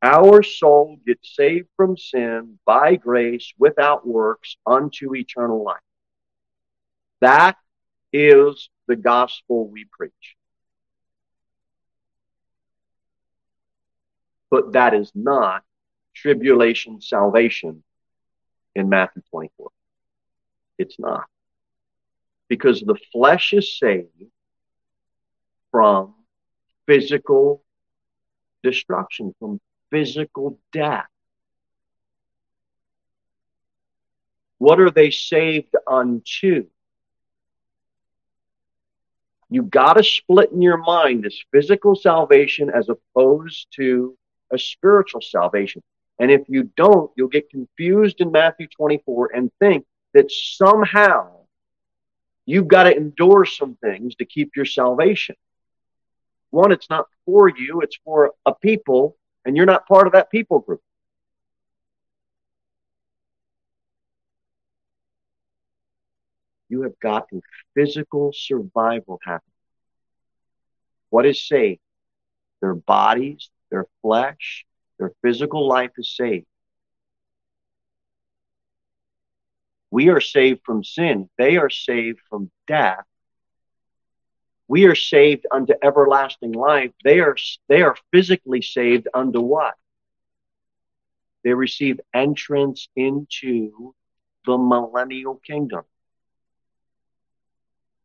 Our 0.02 0.44
soul 0.44 1.00
gets 1.06 1.36
saved 1.36 1.68
from 1.76 1.98
sin 1.98 2.60
by 2.66 2.96
grace 2.96 3.52
without 3.58 4.08
works 4.08 4.56
unto 4.66 5.16
eternal 5.16 5.64
life. 5.64 5.82
That 7.20 7.58
is 8.14 8.70
the 8.88 8.96
gospel 8.96 9.68
we 9.68 9.86
preach. 9.92 10.36
But 14.52 14.74
that 14.74 14.94
is 14.94 15.12
not 15.16 15.64
tribulation 16.14 17.02
salvation 17.02 17.84
in 18.76 18.90
Matthew 18.90 19.24
24. 19.32 19.70
It's 20.78 21.00
not. 21.00 21.26
Because 22.48 22.82
the 22.82 22.98
flesh 23.12 23.52
is 23.54 23.78
saved 23.78 24.08
from 25.72 26.14
physical 26.86 27.64
destruction, 28.64 29.34
from 29.40 29.60
physical 29.90 30.60
death. 30.72 31.08
What 34.58 34.80
are 34.80 34.92
they 34.92 35.12
saved 35.12 35.76
unto? 35.86 36.68
You 39.50 39.64
got 39.64 39.94
to 39.94 40.04
split 40.04 40.52
in 40.52 40.62
your 40.62 40.78
mind 40.78 41.24
this 41.24 41.42
physical 41.52 41.96
salvation 41.96 42.70
as 42.70 42.90
opposed 42.90 43.68
to 43.76 44.18
a 44.52 44.58
spiritual 44.58 45.22
salvation. 45.22 45.82
And 46.20 46.32
if 46.32 46.42
you 46.48 46.64
don't, 46.76 47.12
you'll 47.16 47.28
get 47.28 47.50
confused 47.50 48.20
in 48.20 48.32
Matthew 48.32 48.68
24 48.68 49.32
and 49.36 49.52
think 49.60 49.86
that 50.14 50.32
somehow 50.32 51.32
you've 52.46 52.68
got 52.68 52.84
to 52.84 52.96
endure 52.96 53.46
some 53.46 53.76
things 53.76 54.16
to 54.16 54.26
keep 54.26 54.56
your 54.56 54.66
salvation. 54.66 55.36
One, 56.50 56.72
it's 56.72 56.90
not 56.90 57.06
for 57.26 57.50
you, 57.50 57.82
it's 57.82 58.00
for 58.04 58.34
a 58.46 58.56
people, 58.56 59.16
and 59.48 59.56
you're 59.56 59.66
not 59.66 59.88
part 59.88 60.08
of 60.08 60.14
that 60.14 60.30
people 60.30 60.60
group. 60.60 60.82
You 66.68 66.82
have 66.82 67.00
gotten 67.00 67.42
physical 67.74 68.34
survival 68.36 69.22
happening. 69.24 69.54
What 71.10 71.26
is 71.26 71.48
saved? 71.48 71.80
Their 72.60 72.76
bodies, 72.76 73.50
their 73.72 73.86
flesh, 74.02 74.66
their 75.00 75.14
physical 75.22 75.66
life 75.66 75.92
is 75.98 76.14
saved. 76.14 76.46
We 79.90 80.10
are 80.10 80.20
saved 80.20 80.60
from 80.66 80.84
sin. 80.84 81.30
They 81.38 81.56
are 81.56 81.70
saved 81.70 82.20
from 82.30 82.52
death. 82.68 83.06
We 84.68 84.86
are 84.86 84.96
saved 84.96 85.46
unto 85.52 85.74
everlasting 85.82 86.52
life. 86.52 86.92
They 87.04 87.20
are, 87.20 87.36
they 87.70 87.82
are 87.82 87.96
physically 88.12 88.62
saved 88.62 89.08
unto 89.14 89.40
what? 89.40 89.76
They 91.44 91.54
receive 91.54 92.02
entrance 92.14 92.90
into 92.96 93.96
the 94.46 94.58
millennial 94.58 95.36
kingdom. 95.36 95.84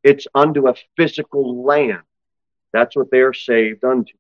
It's 0.05 0.27
unto 0.35 0.69
a 0.69 0.75
physical 0.97 1.65
land. 1.65 2.03
That's 2.73 2.97
what 2.97 3.11
they're 3.11 3.35
saved 3.35 3.85
unto. 3.85 4.13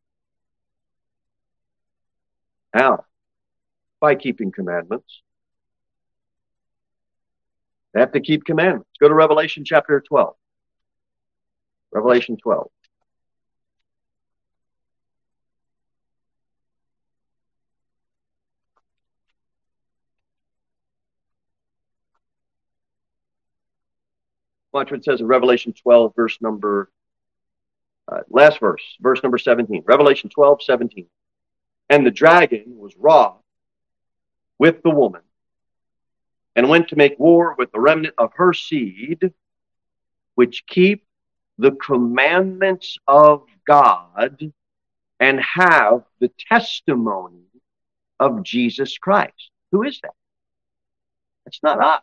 How? 2.72 3.04
By 4.00 4.14
keeping 4.14 4.50
commandments. 4.52 5.22
They 7.92 8.00
have 8.00 8.12
to 8.12 8.20
keep 8.20 8.44
commandments. 8.44 8.88
Go 8.99 9.08
to 9.08 9.14
Revelation 9.14 9.64
chapter 9.64 10.00
12. 10.00 10.34
Revelation 11.92 12.37
12. 12.37 12.70
Watch 24.72 24.90
what 24.90 25.00
it 25.00 25.04
says 25.04 25.20
in 25.20 25.26
Revelation 25.26 25.75
12, 25.75 26.14
verse 26.16 26.38
number, 26.40 26.90
uh, 28.08 28.20
last 28.30 28.58
verse, 28.58 28.82
verse 29.00 29.22
number 29.22 29.37
17. 29.37 29.82
Revelation 29.87 30.30
12, 30.30 30.62
17. 30.62 31.06
And 31.90 32.06
the 32.06 32.11
dragon 32.11 32.78
was 32.78 32.96
wroth 32.96 33.37
with 34.58 34.82
the 34.82 34.88
woman 34.88 35.20
and 36.56 36.70
went 36.70 36.88
to 36.88 36.96
make 36.96 37.18
war 37.18 37.54
with 37.58 37.70
the 37.70 37.80
remnant 37.80 38.14
of 38.16 38.32
her 38.37 38.54
seed, 38.54 39.34
which 40.37 40.64
keep 40.66 41.04
the 41.59 41.73
commandments 41.73 42.99
of 43.06 43.44
God 43.66 44.52
and 45.21 45.40
have 45.40 46.02
the 46.21 46.30
testimony 46.49 47.44
of 48.18 48.42
Jesus 48.42 48.99
Christ. 48.99 49.50
Who 49.71 49.82
is 49.82 50.00
that? 50.02 50.14
It's 51.47 51.62
not 51.62 51.80
us. 51.80 52.02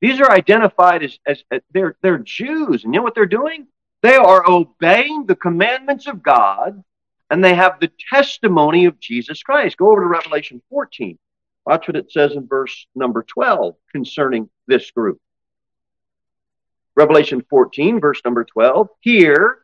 These 0.00 0.20
are 0.20 0.30
identified 0.30 1.02
as, 1.02 1.18
as, 1.26 1.42
as 1.50 1.60
they're, 1.72 1.96
they're 2.02 2.18
Jews. 2.18 2.84
And 2.84 2.92
you 2.92 3.00
know 3.00 3.02
what 3.02 3.14
they're 3.14 3.26
doing? 3.26 3.66
They 4.02 4.16
are 4.16 4.48
obeying 4.48 5.26
the 5.26 5.36
commandments 5.36 6.06
of 6.06 6.22
God 6.22 6.82
and 7.30 7.42
they 7.42 7.54
have 7.54 7.80
the 7.80 7.90
testimony 8.10 8.84
of 8.84 9.00
Jesus 9.00 9.42
Christ. 9.42 9.78
Go 9.78 9.90
over 9.90 10.02
to 10.02 10.06
Revelation 10.06 10.60
14. 10.68 11.18
Watch 11.64 11.88
what 11.88 11.96
it 11.96 12.12
says 12.12 12.32
in 12.32 12.46
verse 12.46 12.86
number 12.94 13.22
12 13.22 13.74
concerning 13.92 14.50
this 14.66 14.90
group. 14.90 15.18
Revelation 16.96 17.44
14, 17.50 18.00
verse 18.00 18.20
number 18.24 18.44
12. 18.44 18.88
Here 19.00 19.58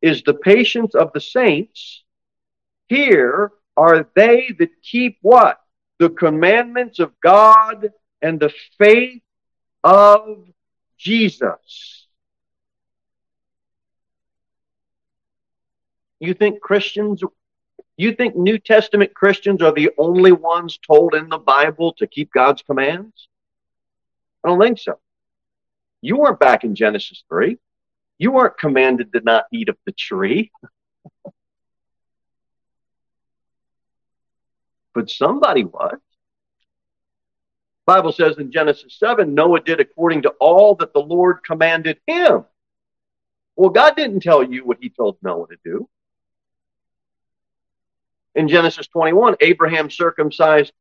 is 0.00 0.22
the 0.22 0.34
patience 0.34 0.94
of 0.94 1.12
the 1.12 1.20
saints. 1.20 2.04
Here 2.88 3.52
are 3.76 4.08
they 4.14 4.54
that 4.58 4.70
keep 4.82 5.18
what? 5.22 5.60
The 5.98 6.10
commandments 6.10 7.00
of 7.00 7.12
God 7.20 7.90
and 8.22 8.38
the 8.38 8.52
faith 8.78 9.22
of 9.82 10.44
Jesus. 10.96 12.06
You 16.20 16.34
think 16.34 16.60
Christians, 16.60 17.22
you 17.96 18.12
think 18.12 18.36
New 18.36 18.58
Testament 18.58 19.14
Christians 19.14 19.62
are 19.62 19.72
the 19.72 19.90
only 19.98 20.32
ones 20.32 20.78
told 20.84 21.14
in 21.14 21.28
the 21.28 21.38
Bible 21.38 21.92
to 21.98 22.06
keep 22.06 22.32
God's 22.32 22.62
commands? 22.62 23.28
I 24.44 24.48
don't 24.48 24.60
think 24.60 24.78
so. 24.78 24.98
You 26.00 26.16
weren't 26.18 26.40
back 26.40 26.64
in 26.64 26.74
Genesis 26.74 27.24
3. 27.28 27.56
You 28.18 28.32
weren't 28.32 28.58
commanded 28.58 29.12
to 29.12 29.20
not 29.20 29.44
eat 29.52 29.68
of 29.68 29.76
the 29.84 29.92
tree. 29.92 30.50
but 34.98 35.08
somebody 35.08 35.62
was. 35.62 35.96
Bible 37.86 38.10
says 38.10 38.36
in 38.38 38.50
Genesis 38.50 38.98
7, 38.98 39.32
Noah 39.32 39.60
did 39.60 39.78
according 39.78 40.22
to 40.22 40.30
all 40.40 40.74
that 40.74 40.92
the 40.92 40.98
Lord 40.98 41.44
commanded 41.44 42.00
him. 42.04 42.44
Well, 43.54 43.70
God 43.70 43.94
didn't 43.94 44.20
tell 44.20 44.42
you 44.42 44.64
what 44.66 44.78
he 44.80 44.90
told 44.90 45.16
Noah 45.22 45.46
to 45.46 45.56
do. 45.64 45.88
In 48.34 48.48
Genesis 48.48 48.88
21, 48.88 49.36
Abraham 49.40 49.88
circumcised 49.88 50.72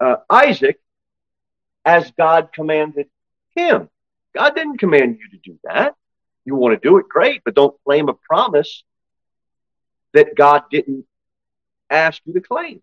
uh, 0.00 0.16
Isaac 0.30 0.80
as 1.84 2.10
God 2.12 2.54
commanded 2.54 3.10
him. 3.54 3.90
God 4.36 4.54
didn't 4.54 4.78
command 4.78 5.18
you 5.18 5.30
to 5.30 5.38
do 5.42 5.58
that. 5.64 5.94
You 6.44 6.56
want 6.56 6.80
to 6.80 6.88
do 6.88 6.98
it, 6.98 7.08
great, 7.08 7.40
but 7.44 7.54
don't 7.54 7.74
claim 7.84 8.10
a 8.10 8.14
promise 8.14 8.84
that 10.12 10.36
God 10.36 10.64
didn't 10.70 11.06
ask 11.88 12.20
you 12.26 12.34
to 12.34 12.40
claim. 12.40 12.82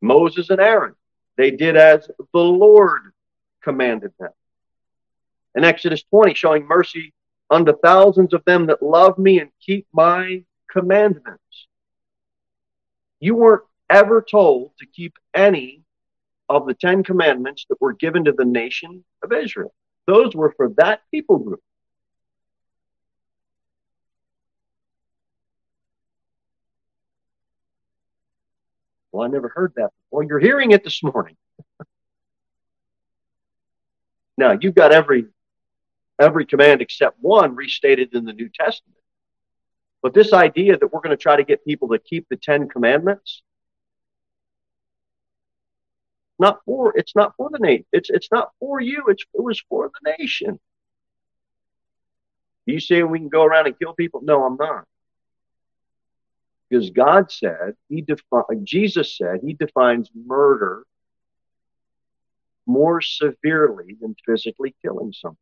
Moses 0.00 0.48
and 0.48 0.60
Aaron, 0.60 0.94
they 1.36 1.50
did 1.50 1.76
as 1.76 2.08
the 2.32 2.38
Lord 2.40 3.12
commanded 3.62 4.12
them. 4.18 4.32
In 5.54 5.62
Exodus 5.62 6.02
20, 6.04 6.32
showing 6.34 6.66
mercy 6.66 7.12
unto 7.50 7.76
thousands 7.76 8.32
of 8.32 8.42
them 8.46 8.66
that 8.66 8.82
love 8.82 9.18
me 9.18 9.40
and 9.40 9.50
keep 9.60 9.86
my 9.92 10.42
commandments. 10.70 11.42
You 13.20 13.34
weren't 13.34 13.64
ever 13.90 14.22
told 14.22 14.72
to 14.78 14.86
keep 14.86 15.18
any 15.34 15.82
of 16.48 16.66
the 16.66 16.74
Ten 16.74 17.02
Commandments 17.02 17.66
that 17.68 17.80
were 17.80 17.92
given 17.92 18.24
to 18.24 18.32
the 18.32 18.44
nation 18.44 19.04
of 19.22 19.32
Israel. 19.32 19.74
Those 20.06 20.34
were 20.34 20.52
for 20.56 20.70
that 20.76 21.00
people 21.10 21.38
group. 21.38 21.60
Well, 29.10 29.24
I 29.24 29.28
never 29.28 29.48
heard 29.48 29.72
that 29.76 29.90
before. 30.04 30.24
You're 30.24 30.38
hearing 30.38 30.72
it 30.72 30.84
this 30.84 31.02
morning. 31.02 31.36
now, 34.36 34.58
you've 34.60 34.74
got 34.74 34.92
every 34.92 35.26
every 36.20 36.46
command 36.46 36.80
except 36.80 37.16
one 37.20 37.54
restated 37.54 38.14
in 38.14 38.24
the 38.24 38.32
New 38.32 38.48
Testament. 38.48 38.96
But 40.02 40.14
this 40.14 40.32
idea 40.32 40.78
that 40.78 40.92
we're 40.92 41.00
going 41.00 41.16
to 41.16 41.22
try 41.22 41.36
to 41.36 41.44
get 41.44 41.64
people 41.64 41.88
to 41.88 41.98
keep 41.98 42.28
the 42.28 42.36
Ten 42.36 42.68
Commandments, 42.68 43.42
not 46.38 46.60
for 46.64 46.96
it's 46.96 47.14
not 47.14 47.34
for 47.36 47.50
the 47.50 47.58
nation. 47.58 47.86
It's 47.92 48.10
it's 48.10 48.28
not 48.30 48.50
for 48.60 48.80
you. 48.80 49.04
It's 49.08 49.24
it 49.34 49.42
was 49.42 49.60
for 49.68 49.90
the 50.02 50.14
nation. 50.18 50.58
You 52.66 52.80
say 52.80 53.02
we 53.02 53.18
can 53.18 53.28
go 53.28 53.44
around 53.44 53.66
and 53.66 53.78
kill 53.78 53.94
people? 53.94 54.20
No, 54.22 54.44
I'm 54.44 54.56
not. 54.56 54.84
Because 56.68 56.90
God 56.90 57.30
said 57.30 57.74
he 57.88 58.00
defi- 58.02 58.64
Jesus 58.64 59.16
said 59.16 59.40
he 59.44 59.54
defines 59.54 60.10
murder 60.14 60.84
more 62.66 63.00
severely 63.00 63.96
than 64.00 64.16
physically 64.26 64.74
killing 64.82 65.12
someone. 65.12 65.36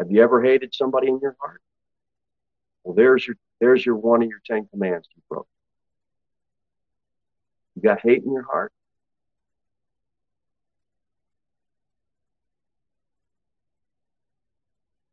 Have 0.00 0.10
you 0.10 0.22
ever 0.22 0.42
hated 0.42 0.74
somebody 0.74 1.08
in 1.08 1.20
your 1.20 1.36
heart? 1.40 1.62
Well, 2.82 2.94
there's 2.94 3.26
your 3.26 3.36
there's 3.60 3.84
your 3.84 3.96
one 3.96 4.22
of 4.22 4.28
your 4.28 4.40
ten 4.44 4.66
commands 4.66 5.06
you 5.14 5.22
broke. 5.28 5.46
You 7.76 7.82
got 7.82 8.00
hate 8.00 8.24
in 8.24 8.32
your 8.32 8.42
heart? 8.42 8.72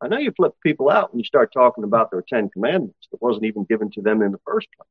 I 0.07 0.09
know 0.09 0.19
you 0.19 0.31
flip 0.31 0.53
people 0.63 0.89
out 0.89 1.11
when 1.11 1.19
you 1.19 1.25
start 1.25 1.51
talking 1.51 1.83
about 1.83 2.11
their 2.11 2.23
Ten 2.25 2.47
Commandments 2.49 3.09
that 3.11 3.21
wasn't 3.21 3.43
even 3.43 3.65
given 3.65 3.91
to 3.91 4.01
them 4.01 4.21
in 4.21 4.31
the 4.31 4.39
first 4.45 4.69
place. 4.77 4.87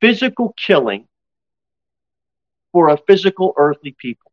Physical 0.00 0.54
killing 0.56 1.08
for 2.70 2.90
a 2.90 2.98
physical 2.98 3.52
earthly 3.56 3.96
people. 3.98 4.30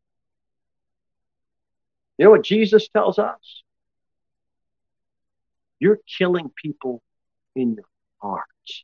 You 2.20 2.26
know 2.26 2.32
what 2.32 2.44
Jesus 2.44 2.88
tells 2.88 3.18
us? 3.18 3.64
You're 5.80 5.98
killing 6.20 6.52
people 6.56 7.02
in 7.56 7.74
your 7.74 7.86
hearts, 8.22 8.84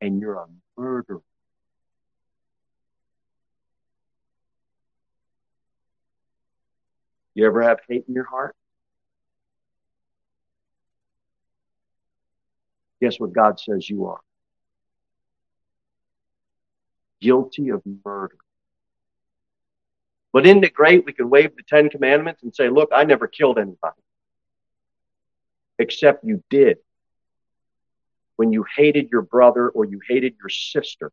and 0.00 0.20
you're 0.20 0.34
a 0.34 0.46
murderer. 0.76 1.22
You 7.40 7.46
ever 7.46 7.62
have 7.62 7.80
hate 7.88 8.04
in 8.06 8.12
your 8.12 8.24
heart? 8.24 8.54
Guess 13.00 13.18
what 13.18 13.32
God 13.32 13.58
says 13.58 13.88
you 13.88 14.04
are? 14.08 14.20
Guilty 17.22 17.70
of 17.70 17.80
murder. 18.04 18.36
But 20.34 20.44
isn't 20.44 20.64
it 20.64 20.74
great 20.74 21.06
we 21.06 21.14
can 21.14 21.30
wave 21.30 21.56
the 21.56 21.62
Ten 21.62 21.88
Commandments 21.88 22.42
and 22.42 22.54
say, 22.54 22.68
look, 22.68 22.90
I 22.94 23.04
never 23.04 23.26
killed 23.26 23.56
anybody. 23.56 24.02
Except 25.78 26.22
you 26.22 26.44
did. 26.50 26.76
When 28.36 28.52
you 28.52 28.66
hated 28.76 29.08
your 29.10 29.22
brother 29.22 29.70
or 29.70 29.86
you 29.86 30.02
hated 30.06 30.34
your 30.38 30.50
sister. 30.50 31.10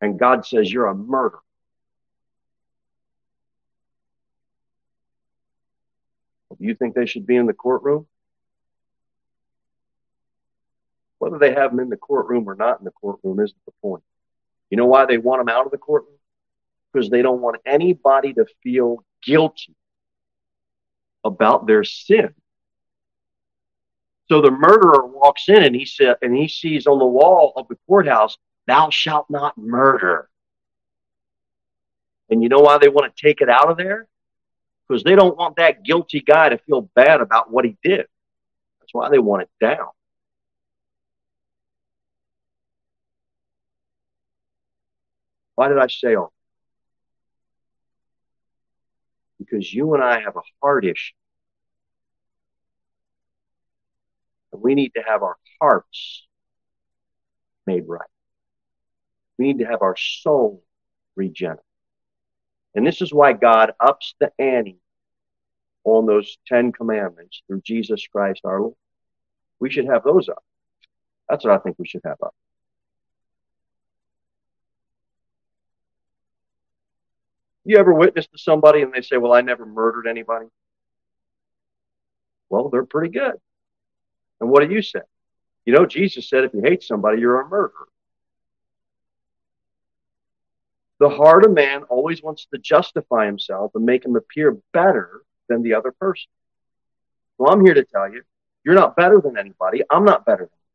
And 0.00 0.18
God 0.18 0.44
says 0.44 0.72
you're 0.72 0.86
a 0.86 0.94
murderer. 0.96 1.38
You 6.62 6.74
think 6.74 6.94
they 6.94 7.06
should 7.06 7.26
be 7.26 7.36
in 7.36 7.46
the 7.46 7.52
courtroom? 7.52 8.06
Whether 11.18 11.38
they 11.38 11.54
have 11.54 11.70
them 11.70 11.80
in 11.80 11.88
the 11.88 11.96
courtroom 11.96 12.48
or 12.48 12.54
not 12.54 12.78
in 12.78 12.84
the 12.84 12.90
courtroom 12.90 13.40
isn't 13.40 13.64
the 13.64 13.72
point. 13.80 14.02
You 14.70 14.76
know 14.76 14.86
why 14.86 15.06
they 15.06 15.18
want 15.18 15.40
them 15.40 15.48
out 15.48 15.66
of 15.66 15.72
the 15.72 15.78
courtroom? 15.78 16.16
Because 16.92 17.10
they 17.10 17.22
don't 17.22 17.40
want 17.40 17.60
anybody 17.64 18.32
to 18.34 18.46
feel 18.62 19.04
guilty 19.22 19.74
about 21.24 21.66
their 21.66 21.84
sin. 21.84 22.34
So 24.28 24.40
the 24.40 24.50
murderer 24.50 25.06
walks 25.06 25.48
in 25.48 25.62
and 25.62 25.76
he 25.76 25.84
said, 25.84 26.16
and 26.22 26.34
he 26.34 26.48
sees 26.48 26.86
on 26.86 26.98
the 26.98 27.06
wall 27.06 27.52
of 27.56 27.68
the 27.68 27.76
courthouse, 27.86 28.38
"Thou 28.66 28.90
shalt 28.90 29.28
not 29.28 29.58
murder." 29.58 30.28
And 32.30 32.42
you 32.42 32.48
know 32.48 32.60
why 32.60 32.78
they 32.78 32.88
want 32.88 33.14
to 33.14 33.22
take 33.22 33.42
it 33.42 33.50
out 33.50 33.70
of 33.70 33.76
there? 33.76 34.08
Because 34.88 35.02
they 35.04 35.14
don't 35.14 35.36
want 35.36 35.56
that 35.56 35.82
guilty 35.84 36.20
guy 36.20 36.48
to 36.48 36.58
feel 36.58 36.82
bad 36.94 37.20
about 37.20 37.50
what 37.50 37.64
he 37.64 37.76
did. 37.82 38.06
That's 38.80 38.92
why 38.92 39.08
they 39.08 39.18
want 39.18 39.42
it 39.42 39.50
down. 39.60 39.88
Why 45.54 45.68
did 45.68 45.78
I 45.78 45.86
say 45.86 46.14
all? 46.14 46.32
Because 49.38 49.72
you 49.72 49.94
and 49.94 50.02
I 50.02 50.20
have 50.20 50.36
a 50.36 50.42
heart 50.60 50.84
issue. 50.84 51.14
And 54.52 54.62
we 54.62 54.74
need 54.74 54.92
to 54.96 55.02
have 55.02 55.22
our 55.22 55.36
hearts 55.60 56.26
made 57.66 57.84
right. 57.86 58.00
We 59.38 59.46
need 59.46 59.58
to 59.60 59.66
have 59.66 59.82
our 59.82 59.96
soul 59.96 60.62
regenerated. 61.16 61.64
And 62.74 62.86
this 62.86 63.02
is 63.02 63.12
why 63.12 63.32
God 63.32 63.72
ups 63.80 64.14
the 64.18 64.32
ante 64.38 64.78
on 65.84 66.06
those 66.06 66.38
Ten 66.46 66.72
Commandments 66.72 67.42
through 67.46 67.60
Jesus 67.62 68.06
Christ 68.06 68.40
our 68.44 68.60
Lord. 68.60 68.74
We 69.60 69.70
should 69.70 69.86
have 69.86 70.04
those 70.04 70.28
up. 70.28 70.42
That's 71.28 71.44
what 71.44 71.54
I 71.54 71.58
think 71.58 71.78
we 71.78 71.86
should 71.86 72.02
have 72.04 72.18
up. 72.22 72.34
You 77.64 77.78
ever 77.78 77.94
witness 77.94 78.26
to 78.26 78.38
somebody 78.38 78.82
and 78.82 78.92
they 78.92 79.02
say, 79.02 79.18
Well, 79.18 79.32
I 79.32 79.40
never 79.40 79.64
murdered 79.64 80.08
anybody? 80.08 80.46
Well, 82.48 82.68
they're 82.70 82.84
pretty 82.84 83.10
good. 83.10 83.34
And 84.40 84.50
what 84.50 84.66
do 84.66 84.74
you 84.74 84.82
say? 84.82 85.00
You 85.64 85.72
know, 85.72 85.86
Jesus 85.86 86.28
said 86.28 86.44
if 86.44 86.54
you 86.54 86.60
hate 86.62 86.82
somebody, 86.82 87.20
you're 87.20 87.40
a 87.40 87.48
murderer. 87.48 87.88
The 91.02 91.08
heart 91.08 91.44
of 91.44 91.50
man 91.50 91.82
always 91.88 92.22
wants 92.22 92.46
to 92.54 92.58
justify 92.58 93.26
himself 93.26 93.72
and 93.74 93.84
make 93.84 94.04
him 94.04 94.14
appear 94.14 94.56
better 94.72 95.22
than 95.48 95.60
the 95.64 95.74
other 95.74 95.90
person. 95.90 96.30
Well, 97.36 97.52
I'm 97.52 97.64
here 97.64 97.74
to 97.74 97.82
tell 97.82 98.08
you, 98.08 98.22
you're 98.62 98.76
not 98.76 98.94
better 98.94 99.20
than 99.20 99.36
anybody. 99.36 99.82
I'm 99.90 100.04
not 100.04 100.24
better 100.24 100.44
than 100.44 100.50
you. 100.52 100.68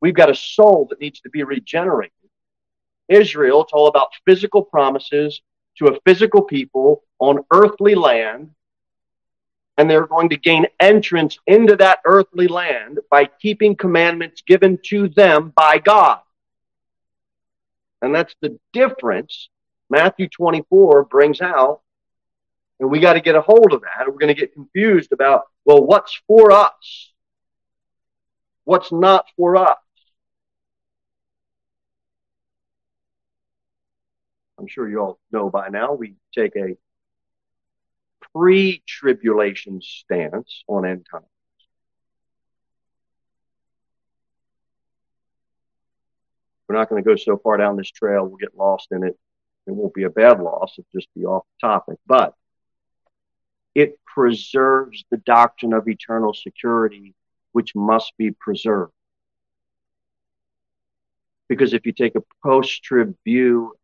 We've 0.00 0.14
got 0.14 0.30
a 0.30 0.36
soul 0.36 0.86
that 0.88 1.00
needs 1.00 1.18
to 1.22 1.30
be 1.30 1.42
regenerated. 1.42 2.12
Israel, 3.08 3.64
it's 3.64 3.72
all 3.72 3.88
about 3.88 4.10
physical 4.24 4.62
promises 4.62 5.42
to 5.78 5.88
a 5.88 5.98
physical 6.06 6.42
people 6.42 7.02
on 7.18 7.44
earthly 7.52 7.96
land. 7.96 8.50
And 9.78 9.90
they're 9.90 10.06
going 10.06 10.28
to 10.28 10.36
gain 10.36 10.66
entrance 10.78 11.40
into 11.48 11.74
that 11.78 11.98
earthly 12.04 12.46
land 12.46 13.00
by 13.10 13.24
keeping 13.24 13.74
commandments 13.74 14.42
given 14.46 14.78
to 14.90 15.08
them 15.08 15.52
by 15.56 15.78
God. 15.78 16.20
And 18.04 18.14
that's 18.14 18.34
the 18.42 18.58
difference 18.74 19.48
Matthew 19.88 20.28
24 20.28 21.04
brings 21.04 21.40
out. 21.40 21.80
And 22.78 22.90
we 22.90 23.00
got 23.00 23.14
to 23.14 23.20
get 23.20 23.34
a 23.34 23.40
hold 23.40 23.72
of 23.72 23.82
that. 23.82 24.06
We're 24.06 24.18
going 24.18 24.34
to 24.34 24.40
get 24.40 24.52
confused 24.52 25.12
about, 25.12 25.44
well, 25.64 25.82
what's 25.82 26.20
for 26.26 26.52
us? 26.52 27.12
What's 28.64 28.92
not 28.92 29.26
for 29.36 29.56
us? 29.56 29.78
I'm 34.58 34.66
sure 34.66 34.88
you 34.88 35.00
all 35.00 35.18
know 35.32 35.48
by 35.48 35.68
now, 35.68 35.94
we 35.94 36.14
take 36.34 36.56
a 36.56 36.76
pre 38.34 38.82
tribulation 38.86 39.80
stance 39.82 40.64
on 40.68 40.84
end 40.84 41.06
times. 41.10 41.24
We're 46.68 46.76
not 46.76 46.88
going 46.88 47.02
to 47.02 47.08
go 47.08 47.16
so 47.16 47.36
far 47.36 47.56
down 47.56 47.76
this 47.76 47.90
trail, 47.90 48.26
we'll 48.26 48.36
get 48.36 48.56
lost 48.56 48.88
in 48.90 49.04
it. 49.04 49.18
It 49.66 49.72
won't 49.72 49.94
be 49.94 50.04
a 50.04 50.10
bad 50.10 50.40
loss, 50.40 50.74
it'll 50.78 50.88
just 50.94 51.08
be 51.14 51.24
off 51.24 51.44
topic. 51.60 51.98
But 52.06 52.34
it 53.74 53.98
preserves 54.04 55.04
the 55.10 55.16
doctrine 55.18 55.72
of 55.72 55.88
eternal 55.88 56.32
security, 56.32 57.14
which 57.52 57.74
must 57.74 58.12
be 58.16 58.30
preserved. 58.30 58.92
Because 61.48 61.74
if 61.74 61.84
you 61.84 61.92
take 61.92 62.14
a 62.14 62.22
post 62.42 62.82
trib 62.82 63.14
view, 63.24 63.74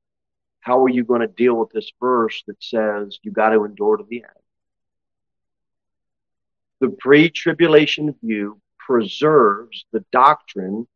how 0.60 0.82
are 0.84 0.88
you 0.88 1.04
going 1.04 1.20
to 1.20 1.26
deal 1.26 1.54
with 1.54 1.70
this 1.70 1.90
verse 2.00 2.42
that 2.46 2.62
says 2.62 3.18
you 3.22 3.30
got 3.30 3.50
to 3.50 3.64
endure 3.64 3.96
to 3.96 4.04
the 4.08 4.18
end? 4.18 4.32
The 6.80 6.88
pre 6.88 7.28
tribulation 7.30 8.14
view 8.22 8.60
preserves 8.78 9.84
the 9.92 10.04
doctrine 10.10 10.86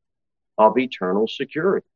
of 0.59 0.79
eternal 0.79 1.29
security. 1.29 1.87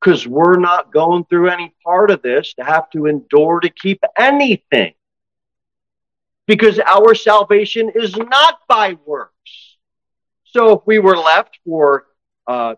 Because 0.00 0.26
we're 0.26 0.58
not 0.58 0.92
going 0.92 1.24
through 1.24 1.48
any 1.48 1.74
part 1.82 2.10
of 2.10 2.22
this 2.22 2.54
to 2.54 2.64
have 2.64 2.90
to 2.90 3.06
endure 3.06 3.60
to 3.60 3.70
keep 3.70 4.02
anything. 4.18 4.94
Because 6.46 6.78
our 6.78 7.14
salvation 7.14 7.90
is 7.94 8.14
not 8.16 8.58
by 8.68 8.98
works. 9.06 9.32
So 10.44 10.72
if 10.72 10.82
we 10.86 10.98
were 10.98 11.16
left 11.16 11.58
for 11.64 12.04
uh, 12.46 12.74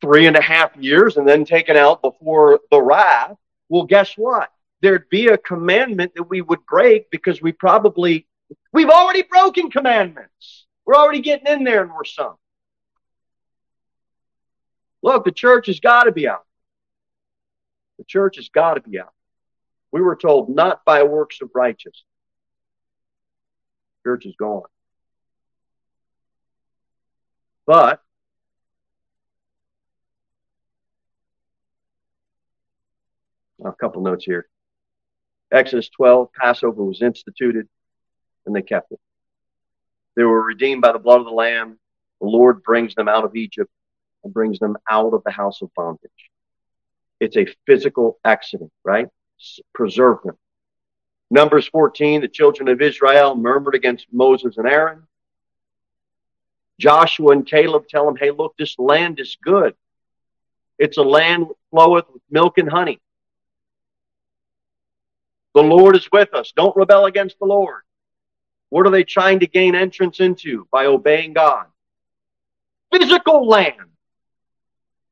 three 0.00 0.26
and 0.26 0.36
a 0.36 0.42
half 0.42 0.74
years 0.76 1.18
and 1.18 1.28
then 1.28 1.44
taken 1.44 1.76
out 1.76 2.00
before 2.00 2.60
the 2.70 2.80
wrath, 2.80 3.36
well, 3.68 3.84
guess 3.84 4.14
what? 4.16 4.50
there'd 4.82 5.08
be 5.08 5.28
a 5.28 5.38
commandment 5.38 6.12
that 6.16 6.24
we 6.24 6.42
would 6.42 6.66
break 6.66 7.10
because 7.10 7.40
we 7.40 7.52
probably, 7.52 8.26
we've 8.72 8.90
already 8.90 9.22
broken 9.22 9.70
commandments. 9.70 10.66
We're 10.84 10.96
already 10.96 11.20
getting 11.20 11.46
in 11.46 11.64
there 11.64 11.82
and 11.82 11.92
we're 11.92 12.04
some. 12.04 12.34
Look, 15.02 15.24
the 15.24 15.32
church 15.32 15.66
has 15.66 15.80
got 15.80 16.04
to 16.04 16.12
be 16.12 16.28
out. 16.28 16.44
The 17.98 18.04
church 18.04 18.36
has 18.36 18.48
got 18.48 18.74
to 18.74 18.80
be 18.80 18.98
out. 18.98 19.12
We 19.90 20.00
were 20.00 20.16
told 20.16 20.48
not 20.48 20.84
by 20.84 21.02
works 21.02 21.40
of 21.42 21.50
righteousness. 21.54 22.04
Church 24.04 24.26
is 24.26 24.34
gone. 24.38 24.62
But 27.66 28.00
a 33.64 33.72
couple 33.72 34.02
notes 34.02 34.24
here. 34.24 34.48
Exodus 35.52 35.88
12, 35.90 36.32
Passover 36.32 36.82
was 36.82 37.02
instituted 37.02 37.68
and 38.46 38.56
they 38.56 38.62
kept 38.62 38.90
it. 38.90 39.00
They 40.16 40.24
were 40.24 40.42
redeemed 40.42 40.82
by 40.82 40.92
the 40.92 40.98
blood 40.98 41.20
of 41.20 41.26
the 41.26 41.32
Lamb. 41.32 41.78
The 42.20 42.26
Lord 42.26 42.62
brings 42.62 42.94
them 42.94 43.08
out 43.08 43.24
of 43.24 43.36
Egypt 43.36 43.70
and 44.24 44.32
brings 44.32 44.58
them 44.58 44.76
out 44.88 45.14
of 45.14 45.22
the 45.24 45.30
house 45.30 45.62
of 45.62 45.70
bondage. 45.74 46.10
It's 47.20 47.36
a 47.36 47.46
physical 47.66 48.18
accident, 48.24 48.72
right? 48.84 49.08
Preserve 49.74 50.18
them. 50.24 50.36
Numbers 51.30 51.66
14, 51.68 52.20
the 52.20 52.28
children 52.28 52.68
of 52.68 52.82
Israel 52.82 53.34
murmured 53.34 53.74
against 53.74 54.06
Moses 54.12 54.56
and 54.58 54.66
Aaron. 54.66 55.04
Joshua 56.78 57.32
and 57.32 57.46
Caleb 57.46 57.86
tell 57.88 58.06
them, 58.06 58.16
hey, 58.16 58.30
look, 58.30 58.54
this 58.58 58.78
land 58.78 59.20
is 59.20 59.36
good. 59.42 59.74
It's 60.78 60.98
a 60.98 61.02
land 61.02 61.46
floweth 61.70 62.06
with 62.12 62.22
milk 62.30 62.58
and 62.58 62.68
honey. 62.68 62.98
The 65.54 65.62
Lord 65.62 65.96
is 65.96 66.08
with 66.10 66.34
us. 66.34 66.52
Don't 66.56 66.76
rebel 66.76 67.04
against 67.04 67.38
the 67.38 67.46
Lord. 67.46 67.82
What 68.70 68.86
are 68.86 68.90
they 68.90 69.04
trying 69.04 69.40
to 69.40 69.46
gain 69.46 69.74
entrance 69.74 70.18
into 70.18 70.66
by 70.72 70.86
obeying 70.86 71.34
God? 71.34 71.66
Physical 72.90 73.46
land. 73.46 73.91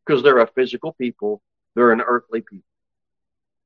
Because 0.05 0.23
they're 0.23 0.39
a 0.39 0.47
physical 0.47 0.93
people, 0.93 1.43
they're 1.75 1.93
an 1.93 2.01
earthly 2.01 2.41
people. 2.41 2.65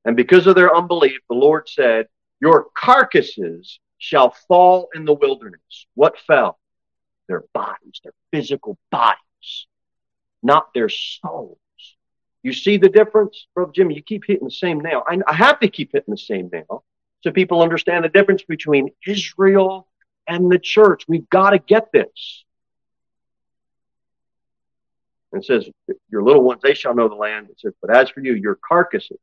And 0.05 0.16
because 0.16 0.47
of 0.47 0.55
their 0.55 0.75
unbelief, 0.75 1.18
the 1.29 1.37
Lord 1.37 1.68
said, 1.68 2.09
Your 2.40 2.66
carcasses 2.77 3.81
shall 3.99 4.31
fall 4.49 4.88
in 4.94 5.05
the 5.05 5.14
wilderness. 5.14 5.87
What 5.94 6.18
fell? 6.27 6.59
Their 7.29 7.44
bodies, 7.55 8.01
their 8.03 8.12
physical 8.31 8.77
bodies, 8.90 9.66
not 10.42 10.75
their 10.75 10.90
souls. 10.90 11.59
You 12.42 12.53
see 12.53 12.77
the 12.77 12.90
difference, 12.90 13.47
Brother 13.55 13.73
Jimmy? 13.75 13.94
You 13.94 14.03
keep 14.03 14.25
hitting 14.27 14.44
the 14.44 14.51
same 14.51 14.81
nail. 14.81 15.03
I, 15.09 15.18
I 15.27 15.33
have 15.33 15.61
to 15.61 15.68
keep 15.68 15.92
hitting 15.92 16.12
the 16.12 16.18
same 16.18 16.51
nail 16.53 16.85
so 17.23 17.31
people 17.31 17.62
understand 17.62 18.05
the 18.05 18.11
difference 18.11 18.42
between 18.42 18.90
Israel 19.07 19.88
and 20.29 20.53
the 20.53 20.59
church. 20.59 21.05
We've 21.09 21.29
got 21.31 21.51
to 21.51 21.59
get 21.59 21.90
this. 21.90 22.43
And 25.35 25.42
it 25.42 25.47
says, 25.47 25.68
Your 26.11 26.23
little 26.23 26.44
ones, 26.44 26.61
they 26.62 26.75
shall 26.75 26.94
know 26.94 27.09
the 27.09 27.16
land. 27.16 27.49
It 27.51 27.59
says, 27.59 27.73
But 27.83 27.94
as 27.94 28.09
for 28.09 28.20
you, 28.20 28.35
your 28.35 28.57
carcasses, 28.66 29.18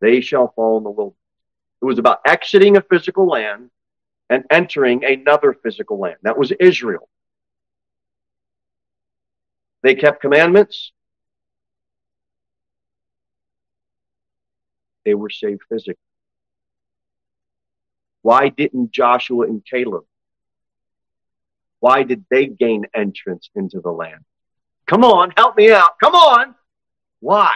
they 0.00 0.20
shall 0.20 0.52
fall 0.54 0.78
in 0.78 0.84
the 0.84 0.90
wilderness. 0.90 1.18
It 1.82 1.84
was 1.84 1.98
about 1.98 2.20
exiting 2.24 2.76
a 2.76 2.80
physical 2.80 3.26
land 3.26 3.68
and 4.30 4.44
entering 4.50 5.04
another 5.04 5.52
physical 5.52 5.98
land. 5.98 6.18
That 6.22 6.38
was 6.38 6.52
Israel. 6.52 7.08
They 9.82 9.96
kept 9.96 10.20
commandments. 10.20 10.92
They 15.04 15.14
were 15.14 15.28
saved 15.28 15.62
physically. 15.68 15.96
Why 18.22 18.48
didn't 18.48 18.92
Joshua 18.92 19.46
and 19.46 19.60
Caleb? 19.68 20.04
Why 21.80 22.04
did 22.04 22.24
they 22.30 22.46
gain 22.46 22.86
entrance 22.94 23.50
into 23.56 23.80
the 23.80 23.90
land? 23.90 24.24
Come 24.86 25.04
on, 25.04 25.32
help 25.36 25.56
me 25.56 25.72
out. 25.72 25.98
Come 26.02 26.14
on. 26.14 26.54
Why? 27.20 27.52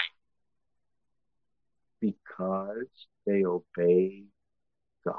Because 2.01 2.87
they 3.27 3.45
obey 3.45 4.25
God. 5.05 5.17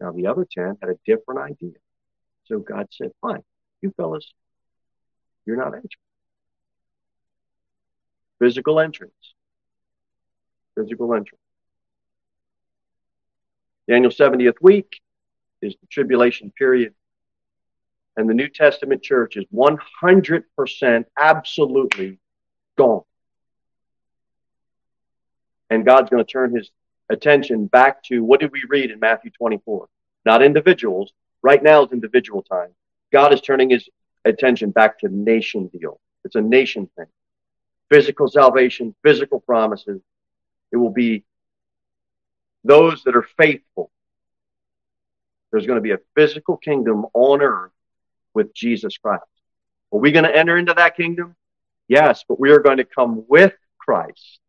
Now, 0.00 0.12
the 0.12 0.26
other 0.26 0.46
10 0.50 0.78
had 0.80 0.90
a 0.90 0.98
different 1.06 1.40
idea. 1.40 1.78
So 2.46 2.58
God 2.58 2.88
said, 2.90 3.12
Fine, 3.20 3.42
you 3.80 3.92
fellas, 3.96 4.30
you're 5.46 5.56
not 5.56 5.68
entering. 5.68 5.88
Physical 8.38 8.80
entrance. 8.80 9.14
Physical 10.76 11.14
entrance. 11.14 11.40
Daniel 13.88 14.10
70th 14.10 14.60
week 14.60 15.00
is 15.60 15.74
the 15.80 15.86
tribulation 15.88 16.52
period. 16.58 16.94
And 18.16 18.28
the 18.28 18.34
New 18.34 18.48
Testament 18.48 19.02
church 19.02 19.36
is 19.36 19.44
100% 19.54 21.04
absolutely 21.18 22.18
gone. 22.76 23.02
And 25.70 25.86
God's 25.86 26.10
going 26.10 26.22
to 26.22 26.30
turn 26.30 26.54
his 26.54 26.70
attention 27.08 27.66
back 27.66 28.02
to 28.04 28.22
what 28.22 28.40
did 28.40 28.52
we 28.52 28.64
read 28.68 28.90
in 28.90 29.00
Matthew 29.00 29.30
24? 29.30 29.88
Not 30.26 30.42
individuals. 30.42 31.12
Right 31.42 31.62
now 31.62 31.84
is 31.84 31.92
individual 31.92 32.42
time. 32.42 32.68
God 33.12 33.32
is 33.32 33.40
turning 33.40 33.70
his 33.70 33.88
attention 34.24 34.70
back 34.70 34.98
to 35.00 35.08
nation 35.08 35.68
deal. 35.68 35.98
It's 36.24 36.36
a 36.36 36.40
nation 36.40 36.88
thing. 36.96 37.06
Physical 37.88 38.28
salvation, 38.28 38.94
physical 39.02 39.40
promises. 39.40 40.00
It 40.70 40.76
will 40.76 40.90
be 40.90 41.24
those 42.64 43.02
that 43.04 43.16
are 43.16 43.26
faithful. 43.36 43.90
There's 45.50 45.66
going 45.66 45.76
to 45.76 45.82
be 45.82 45.90
a 45.90 45.98
physical 46.14 46.56
kingdom 46.56 47.06
on 47.12 47.42
earth 47.42 47.72
with 48.34 48.54
Jesus 48.54 48.96
Christ. 48.98 49.24
Are 49.92 49.98
we 49.98 50.12
going 50.12 50.24
to 50.24 50.34
enter 50.34 50.56
into 50.56 50.74
that 50.74 50.96
kingdom? 50.96 51.36
Yes, 51.88 52.24
but 52.28 52.40
we 52.40 52.50
are 52.50 52.60
going 52.60 52.78
to 52.78 52.84
come 52.84 53.24
with 53.28 53.54
Christ. 53.78 54.40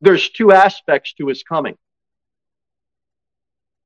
There's 0.00 0.28
two 0.30 0.52
aspects 0.52 1.14
to 1.14 1.28
his 1.28 1.42
coming. 1.42 1.76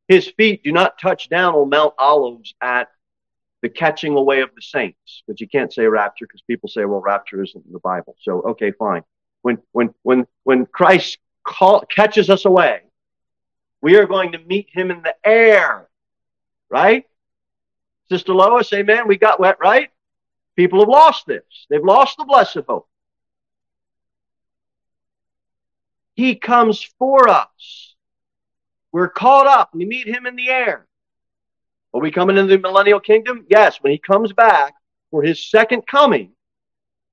His 0.08 0.28
feet 0.28 0.62
do 0.62 0.72
not 0.72 0.98
touch 0.98 1.28
down 1.28 1.54
on 1.54 1.68
Mount 1.68 1.94
Olives 1.98 2.54
at 2.60 2.88
the 3.62 3.68
catching 3.68 4.14
away 4.16 4.40
of 4.42 4.50
the 4.54 4.62
saints, 4.62 5.22
but 5.26 5.40
you 5.40 5.48
can't 5.48 5.72
say 5.72 5.86
rapture 5.86 6.26
because 6.26 6.42
people 6.42 6.68
say, 6.68 6.84
well, 6.84 7.00
rapture 7.00 7.42
isn't 7.42 7.66
in 7.66 7.72
the 7.72 7.80
Bible. 7.80 8.16
So, 8.20 8.42
okay, 8.42 8.72
fine. 8.72 9.02
When, 9.42 9.58
when, 9.72 9.94
when, 10.02 10.26
when 10.44 10.66
Christ 10.66 11.18
call, 11.44 11.80
catches 11.82 12.30
us 12.30 12.44
away, 12.44 12.82
we 13.82 13.96
are 13.96 14.06
going 14.06 14.32
to 14.32 14.38
meet 14.38 14.68
him 14.70 14.90
in 14.90 15.02
the 15.02 15.14
air, 15.24 15.88
right? 16.70 17.04
Sister 18.08 18.34
Lois, 18.34 18.72
amen. 18.72 19.08
We 19.08 19.16
got 19.16 19.40
wet, 19.40 19.56
right? 19.60 19.90
People 20.56 20.80
have 20.80 20.88
lost 20.88 21.26
this. 21.26 21.42
They've 21.68 21.82
lost 21.82 22.16
the 22.16 22.24
blessed 22.24 22.60
hope. 22.68 22.88
He 26.14 26.34
comes 26.34 26.82
for 26.98 27.28
us. 27.28 27.94
We're 28.90 29.10
caught 29.10 29.46
up. 29.46 29.74
We 29.74 29.84
meet 29.84 30.08
him 30.08 30.24
in 30.24 30.36
the 30.36 30.48
air. 30.48 30.86
Are 31.92 32.00
we 32.00 32.10
coming 32.10 32.38
into 32.38 32.56
the 32.56 32.62
millennial 32.62 33.00
kingdom? 33.00 33.44
Yes. 33.50 33.78
When 33.82 33.92
he 33.92 33.98
comes 33.98 34.32
back 34.32 34.74
for 35.10 35.22
his 35.22 35.50
second 35.50 35.86
coming, 35.86 36.32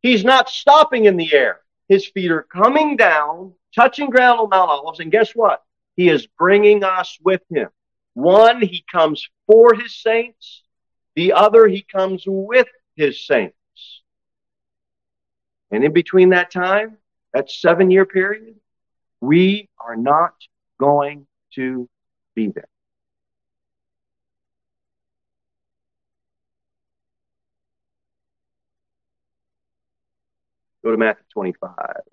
he's 0.01 0.23
not 0.23 0.49
stopping 0.49 1.05
in 1.05 1.17
the 1.17 1.33
air. 1.33 1.59
His 1.89 2.05
feet 2.05 2.31
are 2.31 2.43
coming 2.43 2.95
down, 2.95 3.53
touching 3.75 4.09
ground 4.09 4.39
on 4.39 4.49
Mount 4.49 4.69
Olives. 4.69 5.01
And 5.01 5.11
guess 5.11 5.31
what? 5.33 5.63
He 5.95 6.07
is 6.09 6.27
bringing 6.39 6.83
us 6.83 7.17
with 7.23 7.41
him. 7.49 7.69
One, 8.13 8.61
he 8.61 8.85
comes 8.91 9.27
for 9.47 9.73
his 9.73 9.95
saints. 9.95 10.62
The 11.15 11.33
other, 11.33 11.67
he 11.67 11.83
comes 11.83 12.23
with 12.25 12.67
his 12.95 13.25
saints. 13.25 13.55
And 15.71 15.83
in 15.83 15.93
between 15.93 16.29
that 16.29 16.51
time, 16.51 16.97
that 17.33 17.49
seven 17.49 17.91
year 17.91 18.05
period, 18.05 18.55
we 19.21 19.69
are 19.79 19.95
not 19.95 20.33
going 20.79 21.25
to 21.55 21.89
be 22.35 22.47
there. 22.47 22.67
Go 30.83 30.91
to 30.91 30.97
Matthew 30.97 31.23
25. 31.33 32.12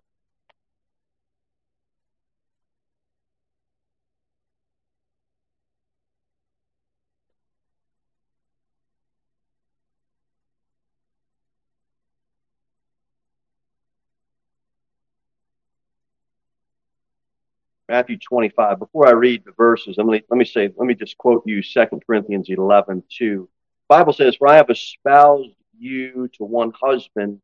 Matthew 17.90 18.18
25. 18.18 18.78
Before 18.78 19.08
I 19.08 19.10
read 19.10 19.44
the 19.44 19.50
verses, 19.52 19.96
let 19.98 20.06
me, 20.06 20.22
let 20.30 20.36
me 20.36 20.44
say, 20.44 20.70
let 20.76 20.86
me 20.86 20.94
just 20.94 21.18
quote 21.18 21.42
you 21.44 21.60
2 21.60 21.86
Corinthians 22.06 22.48
11, 22.48 23.02
2. 23.10 23.48
Bible 23.88 24.12
says, 24.12 24.36
For 24.36 24.46
I 24.46 24.56
have 24.56 24.70
espoused 24.70 25.50
you 25.76 26.28
to 26.34 26.44
one 26.44 26.72
husband, 26.80 27.40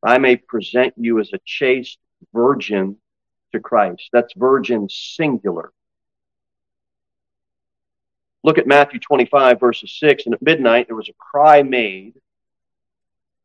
I 0.00 0.18
may 0.18 0.36
present 0.36 0.94
you 0.96 1.18
as 1.18 1.32
a 1.32 1.40
chaste 1.44 1.98
virgin 2.32 2.96
to 3.50 3.58
Christ. 3.58 4.08
That's 4.12 4.32
virgin 4.36 4.88
singular. 4.88 5.72
Look 8.44 8.58
at 8.58 8.68
Matthew 8.68 9.00
25, 9.00 9.58
verses 9.58 9.92
6. 9.98 10.26
And 10.26 10.34
at 10.34 10.42
midnight 10.42 10.86
there 10.86 10.96
was 10.96 11.08
a 11.08 11.14
cry 11.14 11.64
made 11.64 12.14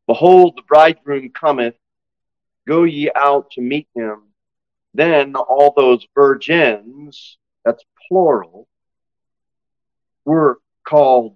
Behold, 0.05 0.53
the 0.55 0.61
bridegroom 0.61 1.31
cometh. 1.31 1.75
Go 2.67 2.83
ye 2.83 3.09
out 3.13 3.51
to 3.51 3.61
meet 3.61 3.87
him. 3.93 4.26
Then 4.97 5.35
all 5.35 5.75
those 5.77 6.07
virgins, 6.15 7.37
that's 7.63 7.83
plural, 8.07 8.67
were 10.25 10.59
called, 10.83 11.35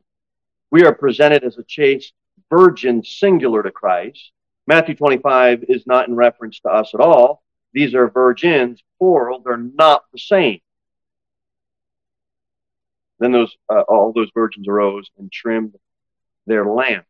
we 0.71 0.83
are 0.83 0.95
presented 0.95 1.43
as 1.43 1.59
a 1.59 1.63
chaste 1.63 2.11
virgin 2.49 3.03
singular 3.03 3.61
to 3.61 3.69
Christ. 3.69 4.31
Matthew 4.65 4.95
25 4.95 5.65
is 5.69 5.85
not 5.85 6.07
in 6.07 6.15
reference 6.15 6.59
to 6.61 6.69
us 6.69 6.95
at 6.95 7.01
all. 7.01 7.43
These 7.71 7.93
are 7.93 8.09
virgins, 8.09 8.81
plural. 8.97 9.43
They're 9.45 9.57
not 9.57 10.05
the 10.11 10.17
same. 10.17 10.59
Then 13.19 13.31
those 13.31 13.55
uh, 13.69 13.81
all 13.81 14.11
those 14.11 14.31
virgins 14.33 14.67
arose 14.67 15.11
and 15.19 15.31
trimmed 15.31 15.75
their 16.47 16.65
lamps. 16.65 17.05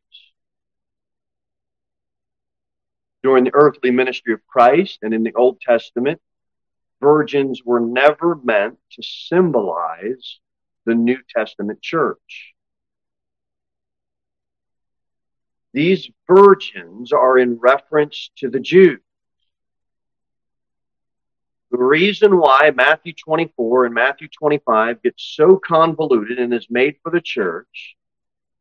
During 3.24 3.46
the 3.46 3.52
earthly 3.54 3.92
ministry 3.92 4.34
of 4.34 4.46
Christ 4.48 5.00
and 5.02 5.14
in 5.14 5.24
the 5.24 5.34
Old 5.34 5.62
Testament, 5.62 6.20
virgins 7.02 7.64
were 7.66 7.80
never 7.80 8.36
meant 8.44 8.78
to 8.92 9.04
symbolize 9.04 10.40
the 10.86 10.96
New 10.96 11.18
Testament 11.36 11.82
church. 11.82 12.54
These 15.74 16.10
virgins 16.28 17.12
are 17.12 17.38
in 17.38 17.58
reference 17.58 18.32
to 18.38 18.50
the 18.50 18.60
Jews. 18.60 19.00
The 21.72 21.78
reason 21.78 22.38
why 22.38 22.72
Matthew 22.76 23.14
24 23.14 23.86
and 23.86 23.94
Matthew 23.94 24.28
25 24.28 25.02
get 25.02 25.14
so 25.18 25.56
convoluted 25.56 26.38
and 26.38 26.54
is 26.54 26.68
made 26.70 26.96
for 27.02 27.12
the 27.12 27.22
church 27.22 27.96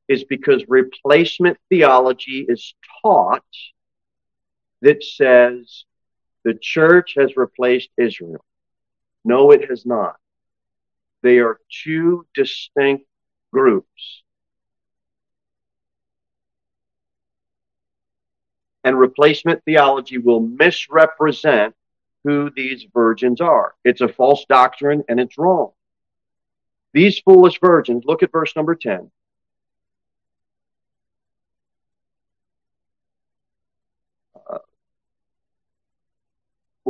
is 0.08 0.22
because 0.22 0.64
replacement 0.68 1.58
theology 1.68 2.46
is 2.48 2.74
taught 3.02 3.42
that 4.82 5.02
says 5.02 5.84
the 6.44 6.54
church 6.54 7.14
has 7.16 7.36
replaced 7.36 7.90
Israel. 7.96 8.44
No, 9.24 9.50
it 9.50 9.68
has 9.68 9.84
not. 9.84 10.16
They 11.22 11.38
are 11.38 11.60
two 11.84 12.26
distinct 12.34 13.04
groups. 13.52 14.22
And 18.82 18.98
replacement 18.98 19.62
theology 19.64 20.16
will 20.16 20.40
misrepresent 20.40 21.74
who 22.24 22.50
these 22.54 22.86
virgins 22.94 23.40
are. 23.40 23.74
It's 23.84 24.00
a 24.00 24.08
false 24.08 24.46
doctrine 24.48 25.04
and 25.08 25.20
it's 25.20 25.36
wrong. 25.36 25.72
These 26.92 27.20
foolish 27.20 27.60
virgins, 27.60 28.04
look 28.04 28.22
at 28.22 28.32
verse 28.32 28.54
number 28.56 28.74
10. 28.74 29.10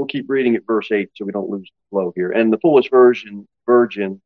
We'll 0.00 0.06
keep 0.06 0.30
reading 0.30 0.56
at 0.56 0.66
verse 0.66 0.90
8 0.90 1.10
so 1.14 1.26
we 1.26 1.32
don't 1.32 1.50
lose 1.50 1.68
the 1.68 1.90
flow 1.90 2.10
here. 2.16 2.30
And 2.30 2.50
the 2.50 2.56
foolish 2.58 2.88
virgin, 2.88 3.46
virgin, 3.66 4.22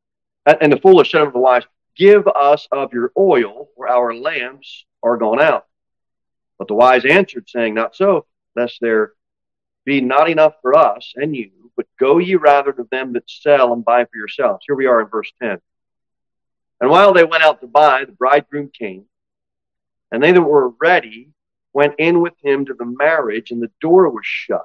uh, 0.46 0.54
and 0.60 0.72
the 0.72 0.78
foolish 0.78 1.10
said 1.10 1.22
unto 1.22 1.32
the 1.32 1.40
wise, 1.40 1.64
Give 1.96 2.26
us 2.28 2.68
of 2.70 2.92
your 2.92 3.10
oil, 3.18 3.70
for 3.76 3.88
our 3.88 4.14
lamps 4.14 4.84
are 5.02 5.16
gone 5.16 5.40
out. 5.40 5.66
But 6.58 6.68
the 6.68 6.74
wise 6.74 7.04
answered, 7.04 7.48
saying, 7.48 7.74
Not 7.74 7.96
so, 7.96 8.26
lest 8.54 8.78
there 8.80 9.14
be 9.84 10.00
not 10.00 10.30
enough 10.30 10.54
for 10.62 10.78
us 10.78 11.12
and 11.16 11.34
you, 11.34 11.50
but 11.76 11.87
go 11.98 12.18
ye 12.18 12.37
rather 12.37 12.72
to 12.72 12.87
them 12.90 13.12
that 13.14 13.28
sell 13.28 13.72
and 13.72 13.84
buy 13.84 14.04
for 14.04 14.16
yourselves. 14.16 14.64
Here 14.66 14.76
we 14.76 14.87
are 14.87 15.00
in 15.00 15.08
verse 15.08 15.32
10. 15.42 15.58
And 16.80 16.90
while 16.90 17.12
they 17.12 17.24
went 17.24 17.42
out 17.42 17.60
to 17.62 17.66
buy, 17.66 18.04
the 18.04 18.12
bridegroom 18.12 18.70
came, 18.76 19.06
and 20.12 20.22
they 20.22 20.30
that 20.30 20.40
were 20.40 20.70
ready 20.80 21.30
went 21.72 21.94
in 21.98 22.20
with 22.20 22.34
him 22.40 22.64
to 22.66 22.74
the 22.74 22.84
marriage, 22.84 23.50
and 23.50 23.60
the 23.60 23.72
door 23.80 24.08
was 24.08 24.24
shut. 24.24 24.62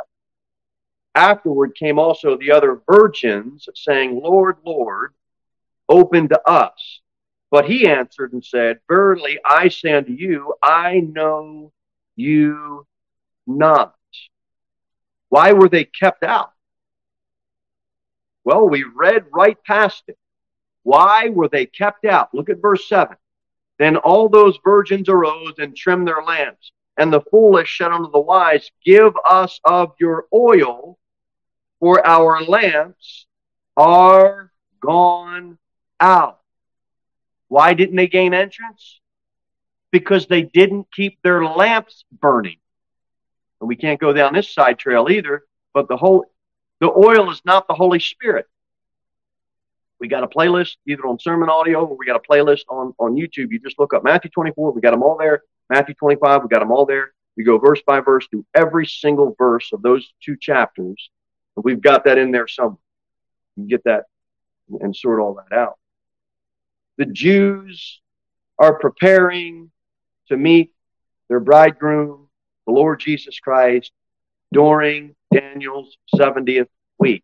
Afterward 1.19 1.75
came 1.75 1.99
also 1.99 2.38
the 2.38 2.53
other 2.53 2.79
virgins, 2.89 3.67
saying, 3.75 4.21
Lord, 4.23 4.55
Lord, 4.65 5.13
open 5.89 6.29
to 6.29 6.49
us. 6.49 7.01
But 7.51 7.65
he 7.65 7.89
answered 7.89 8.32
and 8.32 8.41
said, 8.41 8.79
Verily 8.88 9.38
I 9.43 9.67
say 9.67 9.91
unto 9.91 10.13
you, 10.13 10.53
I 10.63 11.01
know 11.01 11.73
you 12.15 12.88
not. 13.45 13.95
Why 15.27 15.51
were 15.51 15.67
they 15.67 15.84
kept 15.84 16.23
out? 16.23 16.53
Well, 18.45 18.69
we 18.69 18.86
read 18.86 19.25
right 19.34 19.62
past 19.65 20.03
it. 20.08 20.17
Why 20.84 21.27
were 21.27 21.49
they 21.49 21.65
kept 21.65 22.05
out? 22.05 22.34
Look 22.34 22.49
at 22.49 22.62
verse 22.62 22.88
7. 22.88 23.17
Then 23.77 23.97
all 23.97 24.29
those 24.29 24.58
virgins 24.63 25.10
arose 25.10 25.55
and 25.58 25.75
trimmed 25.75 26.08
their 26.08 26.23
lamps. 26.23 26.71
And 26.95 27.12
the 27.12 27.25
foolish 27.29 27.77
said 27.77 27.91
unto 27.91 28.10
the 28.10 28.21
wise, 28.21 28.71
Give 28.86 29.12
us 29.29 29.60
of 29.65 29.91
your 29.99 30.25
oil, 30.34 30.95
for 31.80 32.06
our 32.06 32.44
lamps 32.44 33.26
are 33.78 34.52
gone 34.82 35.58
out. 36.00 36.39
Why 37.48 37.74
didn't 37.74 37.96
they 37.96 38.08
gain 38.08 38.34
entrance? 38.34 39.00
Because 39.92 40.28
they 40.28 40.44
didn't 40.44 40.88
keep 40.92 41.22
their 41.24 41.44
lamps 41.44 42.06
burning 42.12 42.58
and 43.60 43.68
we 43.68 43.76
can't 43.76 44.00
go 44.00 44.13
down 44.13 44.34
this 44.34 44.54
side 44.54 44.80
trail 44.80 45.08
either. 45.10 45.44
But 45.74 45.88
the 45.88 45.98
whole, 45.98 46.26
the 46.80 46.89
oil 46.89 47.32
is 47.32 47.42
not 47.46 47.68
the 47.68 47.74
Holy 47.74 48.00
Spirit. 48.00 48.46
We 50.00 50.08
got 50.08 50.24
a 50.24 50.28
playlist 50.28 50.78
either 50.88 51.06
on 51.06 51.18
SermonAudio 51.18 51.89
or 51.89 51.98
we 51.98 52.06
got 52.06 52.15
a 52.15 52.32
playlist 52.32 52.62
on, 52.70 52.94
on 53.00 53.15
YouTube. 53.15 53.52
You 53.52 53.60
just 53.60 53.78
look 53.80 53.94
up 53.94 54.04
Matthew 54.04 54.32
24. 54.32 54.72
We 54.72 54.82
got 54.82 54.92
them 54.92 55.04
all 55.04 55.18
there. 55.18 55.44
Matthew 55.70 55.94
25. 55.96 56.44
We 56.44 56.48
got 56.48 56.60
them 56.60 56.72
all 56.72 56.86
there. 56.86 57.12
We 57.36 57.44
go 57.44 57.58
verse 57.58 57.82
by 57.86 58.00
verse 58.00 58.26
through 58.28 58.46
every 58.56 58.86
single 58.86 59.36
verse 59.38 59.72
of 59.74 59.82
those 59.82 60.08
two 60.24 60.38
chapters. 60.38 61.10
We've 61.63 61.82
got 61.82 62.06
that 62.06 62.17
in 62.17 62.32
there 62.32 62.48
somewhere. 62.48 62.78
You 63.56 63.67
get 63.67 63.84
that 63.86 64.06
and 64.80 64.95
sort 64.95 65.19
all 65.19 65.36
that 65.36 65.56
out. 65.56 65.78
The 66.98 67.06
Jews 67.06 68.02
are 68.58 68.78
preparing 68.78 69.72
to 70.28 70.38
meet 70.38 70.74
their 71.28 71.39
bridegroom 71.39 72.28
the 72.65 72.74
Lord 72.74 73.00
Jesus 73.00 73.39
Christ 73.39 73.91
during 74.54 75.15
Daniel's 75.34 75.98
70th 76.15 76.67
week. 77.00 77.24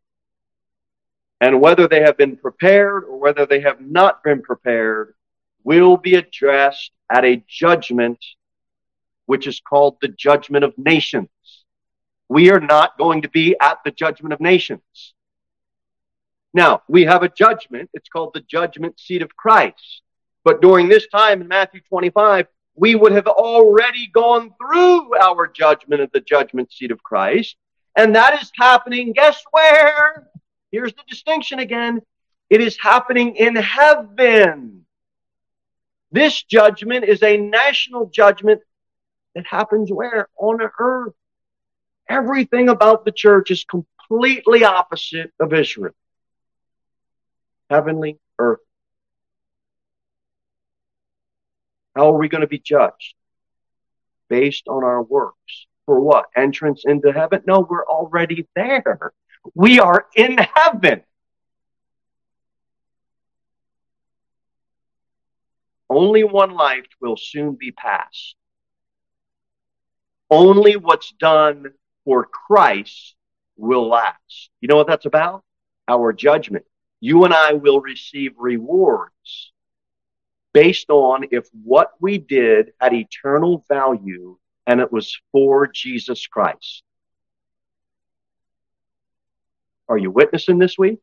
And 1.39 1.61
whether 1.61 1.87
they 1.87 2.01
have 2.01 2.17
been 2.17 2.37
prepared 2.37 3.03
or 3.03 3.19
whether 3.19 3.45
they 3.45 3.61
have 3.61 3.81
not 3.81 4.23
been 4.23 4.41
prepared 4.41 5.13
will 5.63 5.97
be 5.97 6.15
addressed 6.15 6.91
at 7.11 7.25
a 7.25 7.43
judgment 7.47 8.23
which 9.25 9.47
is 9.47 9.59
called 9.59 9.97
the 10.01 10.07
judgment 10.07 10.63
of 10.63 10.73
nations. 10.77 11.29
We 12.29 12.51
are 12.51 12.59
not 12.59 12.97
going 12.97 13.21
to 13.21 13.29
be 13.29 13.55
at 13.59 13.79
the 13.83 13.91
judgment 13.91 14.33
of 14.33 14.41
nations. 14.41 15.13
Now, 16.53 16.83
we 16.87 17.03
have 17.03 17.21
a 17.21 17.29
judgment. 17.29 17.89
It's 17.93 18.09
called 18.09 18.33
the 18.33 18.41
judgment 18.41 18.99
seat 18.99 19.21
of 19.21 19.35
Christ. 19.35 20.01
But 20.43 20.61
during 20.61 20.87
this 20.87 21.07
time 21.07 21.41
in 21.41 21.47
Matthew 21.47 21.81
25, 21.89 22.47
we 22.75 22.95
would 22.95 23.11
have 23.11 23.27
already 23.27 24.07
gone 24.07 24.53
through 24.57 25.15
our 25.17 25.47
judgment 25.47 26.01
at 26.01 26.11
the 26.13 26.21
judgment 26.21 26.71
seat 26.71 26.91
of 26.91 27.01
Christ. 27.03 27.55
And 27.95 28.15
that 28.15 28.41
is 28.41 28.51
happening, 28.57 29.13
guess 29.13 29.41
where? 29.51 30.27
Here's 30.71 30.93
the 30.93 31.03
distinction 31.07 31.59
again. 31.59 32.01
It 32.49 32.61
is 32.61 32.77
happening 32.77 33.35
in 33.35 33.55
heaven. 33.55 34.85
This 36.11 36.43
judgment 36.43 37.05
is 37.05 37.23
a 37.23 37.37
national 37.37 38.07
judgment 38.07 38.61
that 39.33 39.45
happens 39.45 39.91
where? 39.91 40.29
On 40.37 40.59
earth. 40.79 41.13
Everything 42.09 42.69
about 42.69 43.05
the 43.05 43.11
church 43.11 43.51
is 43.51 43.63
completely 43.63 44.63
opposite 44.63 45.31
of 45.39 45.53
Israel. 45.53 45.93
Heavenly, 47.69 48.19
earth. 48.37 48.59
How 51.95 52.13
are 52.13 52.17
we 52.17 52.29
going 52.29 52.41
to 52.41 52.47
be 52.47 52.59
judged? 52.59 53.15
Based 54.29 54.67
on 54.67 54.83
our 54.83 55.01
works. 55.01 55.67
For 55.85 55.99
what? 55.99 56.25
Entrance 56.35 56.83
into 56.85 57.11
heaven? 57.11 57.41
No, 57.47 57.65
we're 57.67 57.85
already 57.85 58.47
there. 58.55 59.13
We 59.53 59.79
are 59.79 60.05
in 60.15 60.37
heaven. 60.37 61.03
Only 65.89 66.23
one 66.23 66.51
life 66.51 66.87
will 66.99 67.17
soon 67.17 67.55
be 67.55 67.71
passed. 67.71 68.35
Only 70.29 70.75
what's 70.75 71.11
done 71.11 71.73
for 72.05 72.25
Christ 72.25 73.15
will 73.57 73.87
last. 73.87 74.49
You 74.61 74.67
know 74.67 74.77
what 74.77 74.87
that's 74.87 75.05
about? 75.05 75.43
Our 75.87 76.13
judgment. 76.13 76.65
You 77.01 77.25
and 77.25 77.33
I 77.33 77.53
will 77.53 77.81
receive 77.81 78.33
rewards 78.37 79.51
based 80.53 80.89
on 80.89 81.25
if 81.31 81.47
what 81.63 81.91
we 81.99 82.17
did 82.17 82.71
had 82.79 82.93
eternal 82.93 83.65
value 83.67 84.37
and 84.65 84.79
it 84.79 84.91
was 84.91 85.19
for 85.31 85.67
Jesus 85.67 86.25
Christ. 86.27 86.83
Are 89.87 89.97
you 89.97 90.09
witnessing 90.09 90.57
this 90.57 90.77
week? 90.77 90.99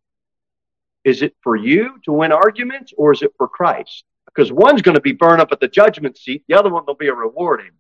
Is 1.05 1.23
it 1.23 1.37
for 1.43 1.57
you 1.57 1.99
to 2.05 2.13
win 2.13 2.33
arguments 2.33 2.93
or 2.97 3.13
is 3.13 3.23
it 3.23 3.33
for 3.37 3.49
Christ? 3.49 4.05
Because 4.27 4.51
one's 4.51 4.83
going 4.83 4.95
to 4.95 5.01
be 5.01 5.13
burned 5.13 5.41
up 5.41 5.53
at 5.53 5.61
the 5.61 5.69
judgment 5.69 6.17
seat, 6.17 6.45
the 6.49 6.55
other 6.55 6.71
one 6.71 6.85
will 6.87 6.95
be 6.95 7.09
a 7.09 7.15
rewarding. 7.15 7.73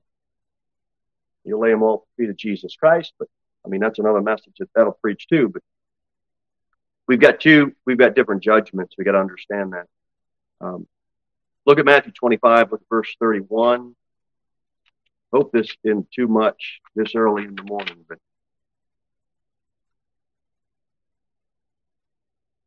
You 1.44 1.58
lay 1.58 1.70
them 1.70 1.82
all 1.82 1.94
at 1.94 2.00
the 2.00 2.22
feet 2.22 2.30
of 2.30 2.36
Jesus 2.36 2.76
Christ, 2.76 3.12
but 3.18 3.28
I 3.64 3.68
mean 3.68 3.80
that's 3.80 3.98
another 3.98 4.20
message 4.20 4.54
that 4.58 4.68
that'll 4.74 4.92
preach 4.92 5.26
too. 5.28 5.48
But 5.48 5.62
we've 7.08 7.20
got 7.20 7.40
two, 7.40 7.72
we've 7.86 7.98
got 7.98 8.14
different 8.14 8.42
judgments. 8.42 8.94
We 8.96 9.04
got 9.04 9.12
to 9.12 9.20
understand 9.20 9.72
that. 9.72 9.86
Um, 10.60 10.86
look 11.66 11.78
at 11.78 11.84
Matthew 11.84 12.12
25, 12.12 12.72
look 12.72 12.80
at 12.80 12.88
verse 12.88 13.14
31. 13.18 13.94
Hope 15.32 15.50
this 15.50 15.74
isn't 15.82 16.10
too 16.10 16.28
much 16.28 16.80
this 16.94 17.14
early 17.14 17.44
in 17.44 17.56
the 17.56 17.64
morning, 17.64 18.04
but 18.08 18.18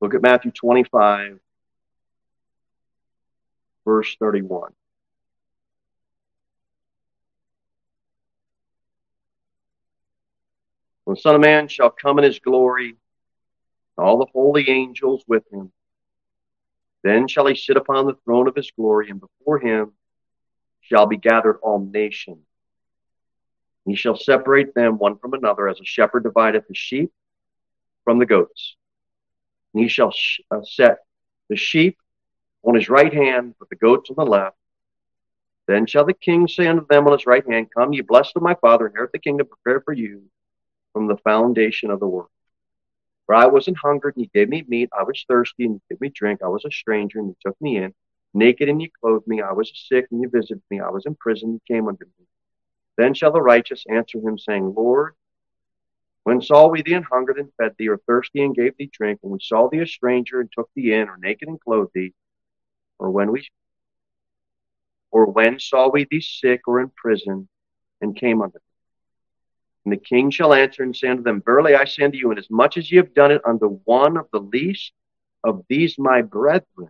Look 0.05 0.13
at 0.13 0.21
Matthew 0.21 0.51
25, 0.51 1.39
verse 3.85 4.15
31. 4.19 4.71
When 11.05 11.13
the 11.13 11.21
Son 11.21 11.35
of 11.35 11.41
Man 11.41 11.67
shall 11.67 11.91
come 11.91 12.17
in 12.17 12.25
his 12.25 12.39
glory, 12.39 12.97
all 13.97 14.17
the 14.17 14.25
holy 14.33 14.69
angels 14.69 15.23
with 15.27 15.43
him, 15.51 15.71
then 17.03 17.27
shall 17.27 17.45
he 17.45 17.55
sit 17.55 17.77
upon 17.77 18.07
the 18.07 18.17
throne 18.25 18.47
of 18.47 18.55
his 18.55 18.71
glory, 18.71 19.11
and 19.11 19.21
before 19.21 19.59
him 19.59 19.93
shall 20.81 21.05
be 21.05 21.17
gathered 21.17 21.59
all 21.61 21.79
nations. 21.79 22.43
He 23.85 23.95
shall 23.95 24.17
separate 24.17 24.73
them 24.73 24.97
one 24.97 25.19
from 25.19 25.33
another, 25.33 25.69
as 25.69 25.79
a 25.79 25.85
shepherd 25.85 26.23
divideth 26.23 26.67
the 26.67 26.73
sheep 26.73 27.11
from 28.03 28.17
the 28.17 28.25
goats. 28.25 28.75
And 29.73 29.83
he 29.83 29.89
shall 29.89 30.11
sh- 30.11 30.41
uh, 30.49 30.63
set 30.63 30.97
the 31.49 31.55
sheep 31.55 31.99
on 32.63 32.73
his 32.73 32.89
right 32.89 33.13
hand, 33.13 33.53
but 33.59 33.69
the 33.69 33.75
goats 33.75 34.09
on 34.09 34.15
the 34.17 34.25
left. 34.25 34.57
Then 35.67 35.85
shall 35.85 36.05
the 36.05 36.13
king 36.13 36.47
say 36.47 36.65
unto 36.65 36.87
them 36.87 37.05
on 37.05 37.13
his 37.13 37.27
right 37.27 37.47
hand, 37.47 37.67
Come, 37.75 37.93
ye 37.93 38.01
blessed 38.01 38.35
of 38.35 38.41
my 38.41 38.55
Father, 38.55 38.87
inherit 38.87 39.11
the 39.11 39.19
kingdom 39.19 39.47
prepared 39.47 39.83
for 39.85 39.93
you 39.93 40.23
from 40.95 41.07
the 41.07 41.17
foundation 41.17 41.91
of 41.91 41.99
the 41.99 42.07
world. 42.07 42.29
For 43.25 43.35
I 43.35 43.47
was 43.47 43.67
an 43.67 43.75
hungered, 43.75 44.15
and 44.15 44.23
ye 44.23 44.31
gave 44.33 44.47
me 44.47 44.63
meat. 44.65 44.89
I 44.97 45.03
was 45.03 45.25
thirsty, 45.27 45.65
and 45.65 45.73
ye 45.73 45.81
gave 45.89 45.99
me 45.99 46.07
drink. 46.07 46.41
I 46.41 46.47
was 46.47 46.63
a 46.63 46.71
stranger, 46.71 47.19
and 47.19 47.27
ye 47.27 47.35
took 47.45 47.59
me 47.59 47.75
in. 47.75 47.93
Naked, 48.33 48.69
and 48.69 48.81
ye 48.81 48.89
clothed 49.01 49.27
me. 49.27 49.41
I 49.41 49.51
was 49.51 49.69
sick, 49.89 50.07
and 50.09 50.21
ye 50.21 50.27
visited 50.27 50.61
me. 50.71 50.79
I 50.79 50.89
was 50.89 51.05
in 51.05 51.15
prison, 51.15 51.49
and 51.49 51.61
ye 51.67 51.75
came 51.75 51.89
unto 51.89 52.05
me. 52.05 52.25
Then 52.95 53.13
shall 53.13 53.33
the 53.33 53.41
righteous 53.41 53.83
answer 53.89 54.19
him, 54.19 54.37
saying, 54.37 54.73
Lord, 54.73 55.15
when 56.23 56.41
saw 56.41 56.69
we 56.69 56.81
thee 56.81 56.93
an 56.93 57.03
hungered 57.03 57.39
and 57.39 57.51
fed 57.57 57.75
thee, 57.77 57.89
or 57.89 57.97
thirsty 57.97 58.41
and 58.41 58.55
gave 58.55 58.77
thee 58.77 58.89
drink? 58.89 59.19
When 59.21 59.33
we 59.33 59.39
saw 59.41 59.67
thee 59.67 59.79
a 59.79 59.85
stranger 59.85 60.39
and 60.39 60.49
took 60.49 60.69
thee 60.77 60.93
in, 60.93 61.09
or 61.09 61.17
naked 61.17 61.49
and 61.49 61.59
clothed 61.59 61.91
thee? 61.93 62.13
Or 62.99 63.11
when 63.11 63.33
we 63.33 63.45
or 65.11 65.25
when 65.25 65.59
saw 65.59 65.89
we 65.89 66.05
thee 66.09 66.21
sick 66.21 66.69
or 66.69 66.79
in 66.79 66.89
prison 66.95 67.49
and 67.99 68.15
came 68.15 68.41
unto 68.41 68.59
thee? 68.59 68.74
And 69.85 69.93
the 69.93 69.97
king 69.97 70.31
shall 70.31 70.53
answer 70.53 70.81
and 70.81 70.95
say 70.95 71.07
unto 71.07 71.21
them, 71.21 71.43
Verily 71.45 71.75
I 71.75 71.85
say 71.85 72.03
unto 72.03 72.17
you, 72.17 72.31
inasmuch 72.31 72.77
as 72.77 72.91
ye 72.91 72.97
have 72.97 73.13
done 73.13 73.31
it 73.31 73.41
unto 73.45 73.79
one 73.85 74.17
of 74.17 74.25
the 74.33 74.39
least 74.39 74.91
of 75.43 75.63
these 75.69 75.95
my 75.99 76.23
brethren, 76.23 76.89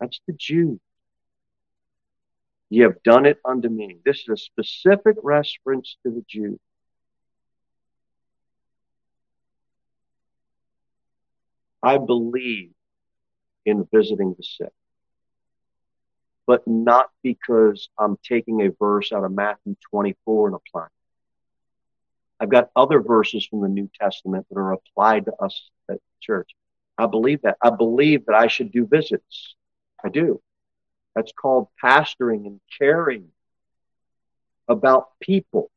that's 0.00 0.20
the 0.26 0.32
Jews, 0.32 0.80
ye 2.68 2.80
have 2.80 3.00
done 3.04 3.26
it 3.26 3.38
unto 3.44 3.68
me. 3.68 3.98
This 4.04 4.18
is 4.22 4.28
a 4.28 4.36
specific 4.36 5.16
reference 5.22 5.96
to 6.02 6.10
the 6.10 6.24
Jews. 6.28 6.58
I 11.80 11.98
believe 11.98 12.72
in 13.64 13.86
visiting 13.92 14.34
the 14.36 14.42
sick, 14.42 14.72
but 16.44 16.66
not 16.66 17.10
because 17.22 17.88
I'm 17.96 18.18
taking 18.24 18.62
a 18.62 18.70
verse 18.80 19.12
out 19.12 19.22
of 19.22 19.30
Matthew 19.30 19.76
24 19.90 20.48
and 20.48 20.56
applying. 20.56 20.90
I've 22.40 22.50
got 22.50 22.70
other 22.76 23.00
verses 23.00 23.46
from 23.46 23.62
the 23.62 23.68
New 23.68 23.90
Testament 24.00 24.46
that 24.48 24.58
are 24.58 24.72
applied 24.72 25.24
to 25.26 25.32
us 25.40 25.70
at 25.90 25.98
church. 26.20 26.50
I 26.96 27.06
believe 27.06 27.42
that. 27.42 27.56
I 27.62 27.70
believe 27.70 28.26
that 28.26 28.34
I 28.34 28.48
should 28.48 28.72
do 28.72 28.86
visits. 28.86 29.54
I 30.04 30.08
do. 30.08 30.40
That's 31.14 31.32
called 31.32 31.68
pastoring 31.82 32.46
and 32.46 32.60
caring 32.78 33.28
about 34.68 35.18
people. 35.20 35.70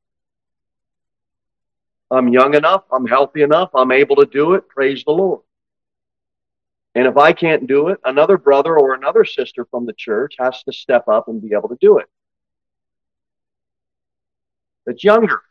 I'm 2.12 2.28
young 2.28 2.56
enough. 2.56 2.84
I'm 2.91 3.08
healthy 3.08 3.41
enough. 3.41 3.69
I'm 3.74 3.91
able 3.91 4.17
to 4.17 4.26
do 4.26 4.54
it. 4.54 4.67
Praise 4.67 5.04
the 5.04 5.12
Lord. 5.12 5.41
And 6.93 7.08
if 7.08 7.17
I 7.17 7.32
can't 7.32 7.67
do 7.67 7.88
it, 7.88 8.00
another 8.04 8.38
brother 8.38 8.78
or 8.78 8.93
another 8.93 9.24
sister 9.24 9.65
from 9.71 9.86
the 9.86 9.93
church 9.93 10.36
has 10.38 10.62
to 10.63 10.74
step 10.74 11.08
up 11.08 11.30
and 11.30 11.41
be 11.41 11.54
able 11.56 11.69
to 11.69 11.78
do 11.80 12.00
it. 12.00 12.08
That's 14.86 15.04
younger. 15.04 15.41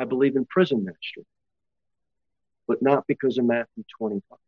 I 0.00 0.04
believe 0.04 0.36
in 0.36 0.44
prison 0.46 0.84
ministry 0.84 1.24
but 2.70 2.80
not 2.80 3.04
because 3.08 3.36
of 3.36 3.44
Matthew 3.44 3.82
25. 3.98 4.38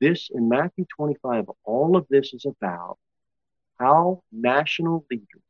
This 0.00 0.30
in 0.34 0.48
Matthew 0.48 0.84
25, 0.96 1.44
all 1.62 1.96
of 1.96 2.06
this 2.10 2.34
is 2.34 2.44
about 2.44 2.98
how 3.78 4.24
national 4.32 5.06
leaders 5.08 5.44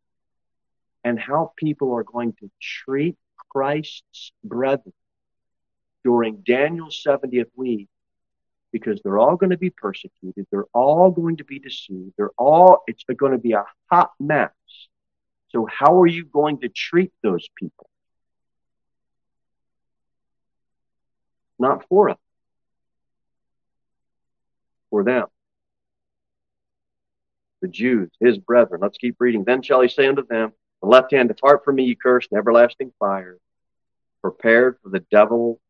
and 1.04 1.18
how 1.18 1.54
people 1.56 1.94
are 1.94 2.04
going 2.04 2.34
to 2.40 2.50
treat 2.60 3.16
Christ's 3.48 4.32
brethren 4.44 4.92
during 6.04 6.42
Daniel's 6.46 7.02
70th 7.02 7.48
week 7.56 7.88
because 8.70 9.00
they're 9.02 9.18
all 9.18 9.36
going 9.36 9.52
to 9.52 9.56
be 9.56 9.70
persecuted. 9.70 10.46
They're 10.50 10.68
all 10.74 11.10
going 11.10 11.38
to 11.38 11.44
be 11.44 11.60
deceived. 11.60 12.12
They're 12.18 12.36
all, 12.36 12.82
it's 12.86 13.04
going 13.04 13.32
to 13.32 13.38
be 13.38 13.52
a 13.52 13.64
hot 13.90 14.10
mess. 14.20 14.50
So, 15.48 15.66
how 15.66 15.98
are 16.02 16.06
you 16.06 16.26
going 16.26 16.60
to 16.60 16.68
treat 16.68 17.12
those 17.22 17.48
people? 17.56 17.88
Not 21.58 21.86
for 21.88 22.10
us, 22.10 22.18
for 24.90 25.04
them. 25.04 25.26
The 27.62 27.68
Jews, 27.68 28.10
his 28.20 28.38
brethren. 28.38 28.80
Let's 28.82 28.98
keep 28.98 29.16
reading. 29.18 29.44
Then 29.44 29.62
shall 29.62 29.80
he 29.80 29.88
say 29.88 30.06
unto 30.06 30.26
them, 30.26 30.52
The 30.82 30.88
left 30.88 31.12
hand, 31.12 31.28
depart 31.28 31.64
from 31.64 31.76
me, 31.76 31.84
ye 31.84 31.94
cursed, 31.94 32.32
everlasting 32.32 32.92
fire, 32.98 33.38
prepared 34.20 34.78
for 34.82 34.90
the 34.90 35.04
devil 35.10 35.60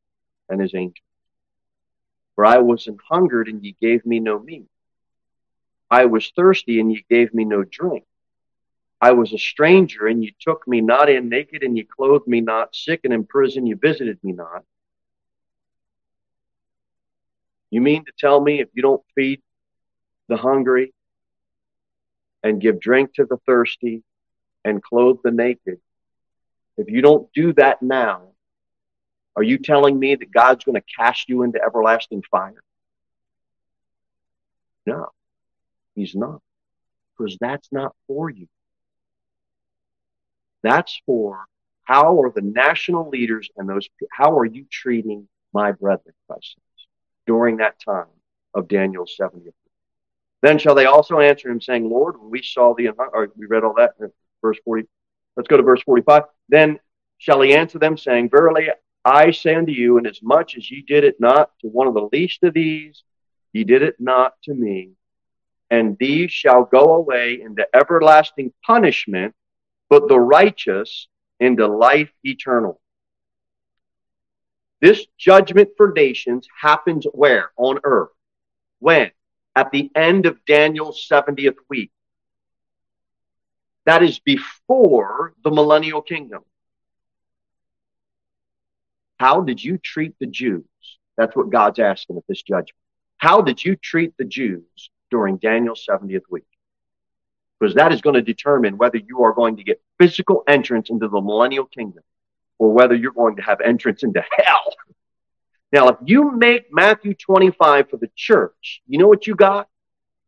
and 0.48 0.60
his 0.60 0.74
angels. 0.74 1.04
For 2.34 2.44
I 2.44 2.58
was 2.58 2.86
an 2.86 2.98
hungered, 3.08 3.48
and 3.48 3.64
ye 3.64 3.76
gave 3.80 4.04
me 4.04 4.20
no 4.20 4.38
meat. 4.38 4.66
I 5.90 6.06
was 6.06 6.32
thirsty, 6.34 6.80
and 6.80 6.92
ye 6.92 7.04
gave 7.08 7.32
me 7.32 7.44
no 7.44 7.62
drink. 7.64 8.04
I 9.00 9.12
was 9.12 9.32
a 9.32 9.38
stranger, 9.38 10.06
and 10.06 10.24
ye 10.24 10.34
took 10.40 10.66
me 10.66 10.80
not 10.80 11.08
in 11.08 11.28
naked, 11.28 11.62
and 11.62 11.76
ye 11.76 11.84
clothed 11.84 12.26
me 12.26 12.40
not, 12.40 12.74
sick 12.74 13.00
and 13.04 13.12
in 13.12 13.24
prison, 13.24 13.66
ye 13.66 13.74
visited 13.74 14.22
me 14.22 14.32
not. 14.32 14.64
You 17.70 17.80
mean 17.80 18.04
to 18.04 18.12
tell 18.18 18.40
me 18.40 18.60
if 18.60 18.68
you 18.74 18.82
don't 18.82 19.02
feed 19.14 19.42
the 20.28 20.36
hungry 20.36 20.92
and 22.42 22.60
give 22.60 22.80
drink 22.80 23.14
to 23.14 23.24
the 23.24 23.38
thirsty 23.46 24.02
and 24.64 24.82
clothe 24.82 25.18
the 25.24 25.30
naked, 25.30 25.80
if 26.76 26.88
you 26.88 27.02
don't 27.02 27.32
do 27.32 27.52
that 27.54 27.82
now, 27.82 28.28
are 29.34 29.42
you 29.42 29.58
telling 29.58 29.98
me 29.98 30.14
that 30.14 30.32
God's 30.32 30.64
going 30.64 30.80
to 30.80 30.96
cast 30.96 31.28
you 31.28 31.42
into 31.42 31.62
everlasting 31.62 32.22
fire? 32.30 32.62
No, 34.86 35.08
He's 35.94 36.14
not. 36.14 36.40
Because 37.16 37.36
that's 37.40 37.68
not 37.72 37.94
for 38.06 38.30
you. 38.30 38.46
That's 40.62 41.00
for 41.06 41.44
how 41.84 42.20
are 42.22 42.30
the 42.30 42.42
national 42.42 43.08
leaders 43.08 43.48
and 43.56 43.68
those, 43.68 43.88
how 44.10 44.38
are 44.38 44.44
you 44.44 44.66
treating 44.70 45.28
my 45.52 45.72
brethren, 45.72 46.14
Christ? 46.26 46.56
During 47.26 47.58
that 47.58 47.80
time 47.80 48.06
of 48.54 48.68
Daniel's 48.68 49.14
70th. 49.20 49.52
Then 50.42 50.58
shall 50.58 50.74
they 50.74 50.86
also 50.86 51.20
answer 51.20 51.50
him, 51.50 51.60
saying, 51.60 51.88
Lord, 51.90 52.16
we 52.20 52.42
saw 52.42 52.74
the, 52.74 52.88
uh-huh, 52.88 53.08
or 53.12 53.28
we 53.36 53.46
read 53.46 53.64
all 53.64 53.74
that 53.74 53.94
in 54.00 54.10
verse 54.42 54.58
40. 54.64 54.84
Let's 55.36 55.48
go 55.48 55.56
to 55.56 55.62
verse 55.62 55.82
45. 55.82 56.22
Then 56.48 56.78
shall 57.18 57.40
he 57.40 57.54
answer 57.54 57.78
them, 57.78 57.96
saying, 57.96 58.30
Verily 58.30 58.68
I 59.04 59.30
say 59.30 59.54
unto 59.54 59.72
you, 59.72 59.98
inasmuch 59.98 60.56
as 60.56 60.70
ye 60.70 60.82
did 60.82 61.04
it 61.04 61.16
not 61.20 61.50
to 61.60 61.68
one 61.68 61.86
of 61.86 61.94
the 61.94 62.08
least 62.12 62.42
of 62.44 62.54
these, 62.54 63.02
ye 63.52 63.64
did 63.64 63.82
it 63.82 63.96
not 63.98 64.34
to 64.44 64.54
me. 64.54 64.92
and 65.70 65.96
these 65.98 66.30
shall 66.30 66.64
go 66.64 66.94
away 66.94 67.40
into 67.40 67.66
everlasting 67.74 68.52
punishment, 68.64 69.34
but 69.88 70.08
the 70.08 70.18
righteous 70.18 71.08
into 71.40 71.66
life 71.66 72.10
eternal. 72.24 72.80
This 74.80 75.06
judgment 75.18 75.70
for 75.76 75.92
nations 75.92 76.46
happens 76.60 77.06
where? 77.12 77.50
On 77.56 77.78
earth. 77.82 78.10
When? 78.78 79.10
At 79.54 79.70
the 79.70 79.90
end 79.94 80.26
of 80.26 80.44
Daniel's 80.44 81.06
70th 81.10 81.56
week. 81.70 81.90
That 83.86 84.02
is 84.02 84.18
before 84.18 85.32
the 85.42 85.50
millennial 85.50 86.02
kingdom. 86.02 86.42
How 89.18 89.40
did 89.40 89.62
you 89.62 89.78
treat 89.78 90.14
the 90.18 90.26
Jews? 90.26 90.64
That's 91.16 91.34
what 91.34 91.50
God's 91.50 91.78
asking 91.78 92.18
at 92.18 92.24
this 92.28 92.42
judgment. 92.42 92.76
How 93.16 93.40
did 93.40 93.64
you 93.64 93.76
treat 93.76 94.12
the 94.18 94.26
Jews 94.26 94.90
during 95.10 95.38
Daniel's 95.38 95.86
70th 95.88 96.24
week? 96.30 96.44
Because 97.58 97.74
that 97.76 97.92
is 97.92 98.02
going 98.02 98.16
to 98.16 98.22
determine 98.22 98.76
whether 98.76 98.98
you 98.98 99.22
are 99.22 99.32
going 99.32 99.56
to 99.56 99.64
get 99.64 99.80
physical 99.98 100.44
entrance 100.46 100.90
into 100.90 101.08
the 101.08 101.20
millennial 101.22 101.64
kingdom 101.64 102.02
or 102.58 102.72
whether 102.72 102.94
you're 102.94 103.12
going 103.12 103.36
to 103.36 103.42
have 103.42 103.60
entrance 103.60 104.02
into 104.02 104.22
hell. 104.38 104.74
Now, 105.72 105.88
if 105.88 105.96
you 106.04 106.32
make 106.32 106.66
Matthew 106.72 107.14
25 107.14 107.90
for 107.90 107.96
the 107.96 108.10
church, 108.14 108.82
you 108.86 108.98
know 108.98 109.08
what 109.08 109.26
you 109.26 109.34
got? 109.34 109.68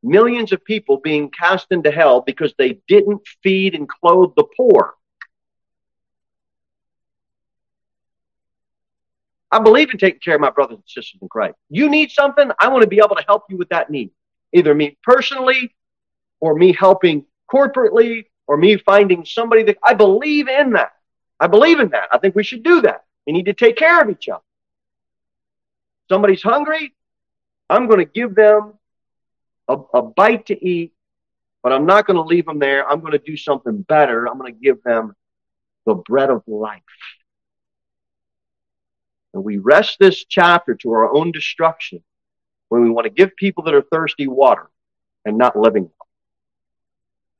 Millions 0.02 0.52
of 0.52 0.64
people 0.64 0.98
being 0.98 1.30
cast 1.30 1.68
into 1.70 1.90
hell 1.90 2.20
because 2.20 2.54
they 2.58 2.80
didn't 2.88 3.22
feed 3.42 3.74
and 3.74 3.88
clothe 3.88 4.32
the 4.36 4.44
poor. 4.56 4.94
I 9.50 9.60
believe 9.60 9.90
in 9.90 9.98
taking 9.98 10.20
care 10.20 10.34
of 10.34 10.40
my 10.40 10.50
brothers 10.50 10.76
and 10.76 10.84
sisters 10.86 11.18
in 11.22 11.28
Christ. 11.28 11.56
You 11.70 11.88
need 11.88 12.10
something, 12.10 12.50
I 12.60 12.68
want 12.68 12.82
to 12.82 12.88
be 12.88 12.98
able 12.98 13.16
to 13.16 13.24
help 13.26 13.44
you 13.48 13.56
with 13.56 13.70
that 13.70 13.90
need. 13.90 14.10
Either 14.52 14.74
me 14.74 14.98
personally, 15.02 15.74
or 16.40 16.54
me 16.54 16.72
helping 16.72 17.24
corporately, 17.50 18.26
or 18.46 18.56
me 18.56 18.76
finding 18.76 19.24
somebody 19.24 19.62
that 19.64 19.78
I 19.82 19.94
believe 19.94 20.48
in 20.48 20.72
that. 20.72 20.92
I 21.40 21.46
believe 21.46 21.80
in 21.80 21.90
that. 21.90 22.08
I 22.12 22.18
think 22.18 22.34
we 22.34 22.44
should 22.44 22.62
do 22.62 22.82
that. 22.82 23.04
We 23.26 23.32
need 23.32 23.46
to 23.46 23.54
take 23.54 23.76
care 23.76 24.00
of 24.00 24.10
each 24.10 24.28
other. 24.28 24.42
Somebody's 26.08 26.42
hungry, 26.42 26.94
I'm 27.68 27.86
going 27.86 27.98
to 27.98 28.10
give 28.10 28.34
them 28.34 28.74
a, 29.68 29.76
a 29.94 30.02
bite 30.02 30.46
to 30.46 30.66
eat, 30.66 30.94
but 31.62 31.72
I'm 31.72 31.86
not 31.86 32.06
going 32.06 32.16
to 32.16 32.22
leave 32.22 32.46
them 32.46 32.58
there. 32.58 32.88
I'm 32.88 33.00
going 33.00 33.12
to 33.12 33.18
do 33.18 33.36
something 33.36 33.82
better. 33.82 34.26
I'm 34.26 34.38
going 34.38 34.54
to 34.54 34.58
give 34.58 34.82
them 34.82 35.14
the 35.84 35.94
bread 35.94 36.30
of 36.30 36.42
life. 36.46 36.82
And 39.34 39.44
we 39.44 39.58
wrest 39.58 39.98
this 40.00 40.24
chapter 40.24 40.74
to 40.76 40.92
our 40.92 41.14
own 41.14 41.30
destruction 41.30 42.02
when 42.70 42.82
we 42.82 42.90
want 42.90 43.04
to 43.04 43.10
give 43.10 43.36
people 43.36 43.64
that 43.64 43.74
are 43.74 43.82
thirsty 43.82 44.26
water 44.26 44.68
and 45.24 45.36
not 45.36 45.56
living 45.56 45.84
water. 45.84 45.94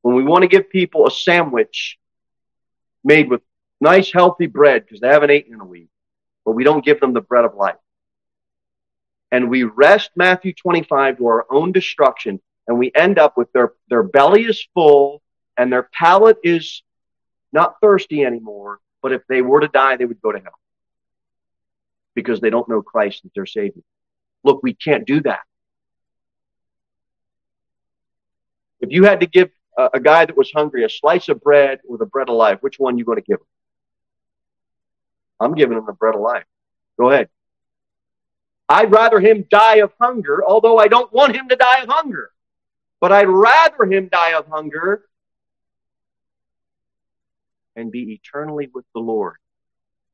When 0.03 0.15
we 0.15 0.25
want 0.25 0.43
to 0.43 0.49
give 0.49 0.71
people 0.71 1.07
a 1.07 1.11
sandwich 1.11 1.99
made 3.03 3.31
with 3.31 3.41
nice, 3.81 4.13
healthy 4.13 4.47
bread 4.47 4.85
because 4.85 5.01
they 5.01 5.09
haven't 5.09 5.31
eaten 5.31 5.55
in 5.55 5.61
a 5.61 5.65
week, 5.65 5.89
but 6.45 6.53
we 6.53 6.65
don't 6.65 6.85
give 6.85 7.01
them 7.01 7.13
the 7.13 7.21
bread 7.21 7.45
of 7.45 7.55
life. 7.55 7.77
And 9.31 9.51
we 9.51 9.65
wrest 9.65 10.11
Matthew 10.17 10.53
25 10.55 11.19
to 11.19 11.27
our 11.27 11.47
own 11.51 11.73
destruction, 11.73 12.41
and 12.67 12.79
we 12.79 12.91
end 12.95 13.19
up 13.19 13.37
with 13.37 13.53
their, 13.53 13.73
their 13.89 14.03
belly 14.03 14.45
is 14.45 14.67
full 14.75 15.23
and 15.57 15.73
their 15.73 15.89
palate 15.93 16.39
is 16.43 16.83
not 17.53 17.75
thirsty 17.81 18.25
anymore, 18.25 18.79
but 19.03 19.13
if 19.13 19.23
they 19.29 19.43
were 19.43 19.61
to 19.61 19.69
die, 19.69 19.97
they 19.97 20.05
would 20.05 20.23
go 20.23 20.33
to 20.33 20.39
hell 20.39 20.59
because 22.15 22.41
they 22.41 22.51
don't 22.51 22.69
know 22.69 22.83
Christ 22.83 23.23
as 23.25 23.33
their 23.35 23.47
Savior. 23.47 23.83
Look, 24.45 24.63
we 24.63 24.75
can't 24.75 25.07
do 25.07 25.21
that. 25.23 25.41
If 28.81 28.91
you 28.93 29.05
had 29.05 29.21
to 29.21 29.27
give 29.27 29.51
a, 29.77 29.91
a 29.95 30.01
guy 30.01 30.25
that 30.25 30.37
was 30.37 30.53
hungry 30.53 30.85
a 30.85 30.89
slice 30.89 31.29
of 31.29 31.41
bread 31.41 31.81
or 31.89 31.99
the 31.99 32.07
bread 32.07 32.29
of 32.29 32.37
life, 32.37 32.59
which 32.61 32.79
one 32.79 32.95
are 32.95 32.99
you 32.99 33.05
going 33.05 33.17
to 33.17 33.23
give 33.23 33.41
him? 33.41 33.47
I'm 35.41 35.55
giving 35.55 35.79
him 35.79 35.87
the 35.87 35.93
bread 35.93 36.15
of 36.15 36.21
life. 36.21 36.45
Go 36.99 37.11
ahead. 37.11 37.29
I'd 38.69 38.91
rather 38.93 39.19
him 39.19 39.47
die 39.49 39.77
of 39.77 39.93
hunger, 40.01 40.45
although 40.47 40.79
I 40.79 40.89
don't 40.89 41.13
want 41.13 41.35
him 41.35 41.49
to 41.49 41.57
die 41.57 41.83
of 41.83 41.89
hunger. 41.89 42.31
But 43.01 43.13
I'd 43.13 43.29
rather 43.29 43.85
him 43.85 44.09
die 44.09 44.33
of 44.33 44.47
hunger 44.49 45.05
and 47.77 47.91
be 47.91 48.13
eternally 48.13 48.69
with 48.75 48.85
the 48.93 49.01
Lord 49.01 49.37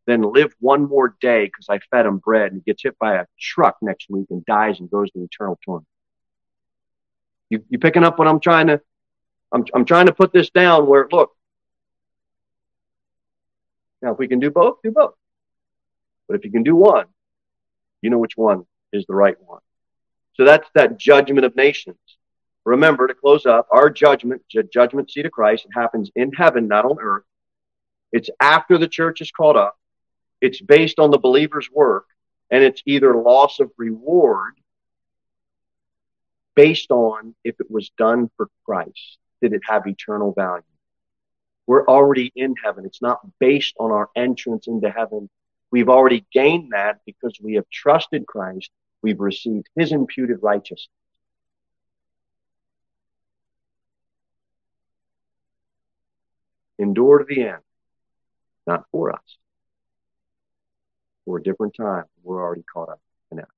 than 0.06 0.22
live 0.22 0.54
one 0.60 0.86
more 0.86 1.16
day 1.20 1.46
because 1.46 1.66
I 1.68 1.78
fed 1.90 2.06
him 2.06 2.18
bread 2.18 2.52
and 2.52 2.62
he 2.64 2.70
gets 2.70 2.82
hit 2.82 2.98
by 2.98 3.16
a 3.16 3.26
truck 3.40 3.78
next 3.80 4.10
week 4.10 4.26
and 4.30 4.44
dies 4.44 4.78
and 4.78 4.90
goes 4.90 5.10
to 5.12 5.22
eternal 5.22 5.58
torment. 5.64 5.88
You, 7.48 7.64
you 7.70 7.78
picking 7.78 8.04
up 8.04 8.18
what 8.18 8.28
I'm 8.28 8.40
trying 8.40 8.66
to, 8.66 8.80
I'm, 9.50 9.64
I'm 9.74 9.84
trying 9.84 10.06
to 10.06 10.12
put 10.12 10.32
this 10.32 10.50
down 10.50 10.86
where, 10.86 11.08
look, 11.10 11.32
now 14.04 14.12
if 14.12 14.18
we 14.18 14.28
can 14.28 14.38
do 14.38 14.50
both, 14.50 14.76
do 14.82 14.92
both. 14.92 15.14
But 16.28 16.36
if 16.36 16.44
you 16.44 16.50
can 16.50 16.62
do 16.62 16.76
one, 16.76 17.06
you 18.02 18.10
know 18.10 18.18
which 18.18 18.36
one 18.36 18.66
is 18.92 19.04
the 19.06 19.14
right 19.14 19.36
one. 19.40 19.60
So 20.34 20.44
that's 20.44 20.68
that 20.74 20.98
judgment 20.98 21.44
of 21.44 21.56
nations. 21.56 21.96
Remember 22.64 23.06
to 23.06 23.14
close 23.14 23.46
up 23.46 23.66
our 23.70 23.90
judgment, 23.90 24.42
judgment 24.72 25.10
seat 25.10 25.26
of 25.26 25.32
Christ, 25.32 25.64
it 25.64 25.78
happens 25.78 26.10
in 26.14 26.32
heaven, 26.32 26.68
not 26.68 26.84
on 26.84 26.98
earth. 27.00 27.24
It's 28.12 28.30
after 28.40 28.78
the 28.78 28.88
church 28.88 29.20
is 29.20 29.30
called 29.30 29.56
up. 29.56 29.76
It's 30.40 30.60
based 30.60 30.98
on 30.98 31.10
the 31.10 31.18
believer's 31.18 31.70
work, 31.70 32.06
and 32.50 32.62
it's 32.62 32.82
either 32.86 33.16
loss 33.16 33.60
of 33.60 33.70
reward 33.76 34.54
based 36.54 36.90
on 36.90 37.34
if 37.42 37.58
it 37.60 37.70
was 37.70 37.90
done 37.96 38.30
for 38.36 38.48
Christ. 38.64 39.18
Did 39.42 39.52
it 39.52 39.62
have 39.66 39.86
eternal 39.86 40.32
value? 40.32 40.62
We're 41.66 41.86
already 41.86 42.32
in 42.36 42.54
heaven. 42.62 42.84
It's 42.84 43.00
not 43.00 43.20
based 43.38 43.74
on 43.78 43.90
our 43.90 44.10
entrance 44.14 44.66
into 44.66 44.90
heaven. 44.90 45.30
We've 45.70 45.88
already 45.88 46.26
gained 46.32 46.72
that 46.72 47.00
because 47.06 47.38
we 47.42 47.54
have 47.54 47.68
trusted 47.70 48.26
Christ. 48.26 48.70
We've 49.02 49.20
received 49.20 49.68
his 49.76 49.92
imputed 49.92 50.38
righteousness. 50.42 50.88
Endure 56.78 57.20
to 57.20 57.24
the 57.24 57.42
end, 57.44 57.62
not 58.66 58.84
for 58.90 59.12
us 59.12 59.36
for 61.24 61.38
a 61.38 61.42
different 61.42 61.74
time. 61.74 62.04
We're 62.22 62.42
already 62.42 62.64
caught 62.64 62.88
up 62.88 63.00
in 63.30 63.38
that. 63.38 63.48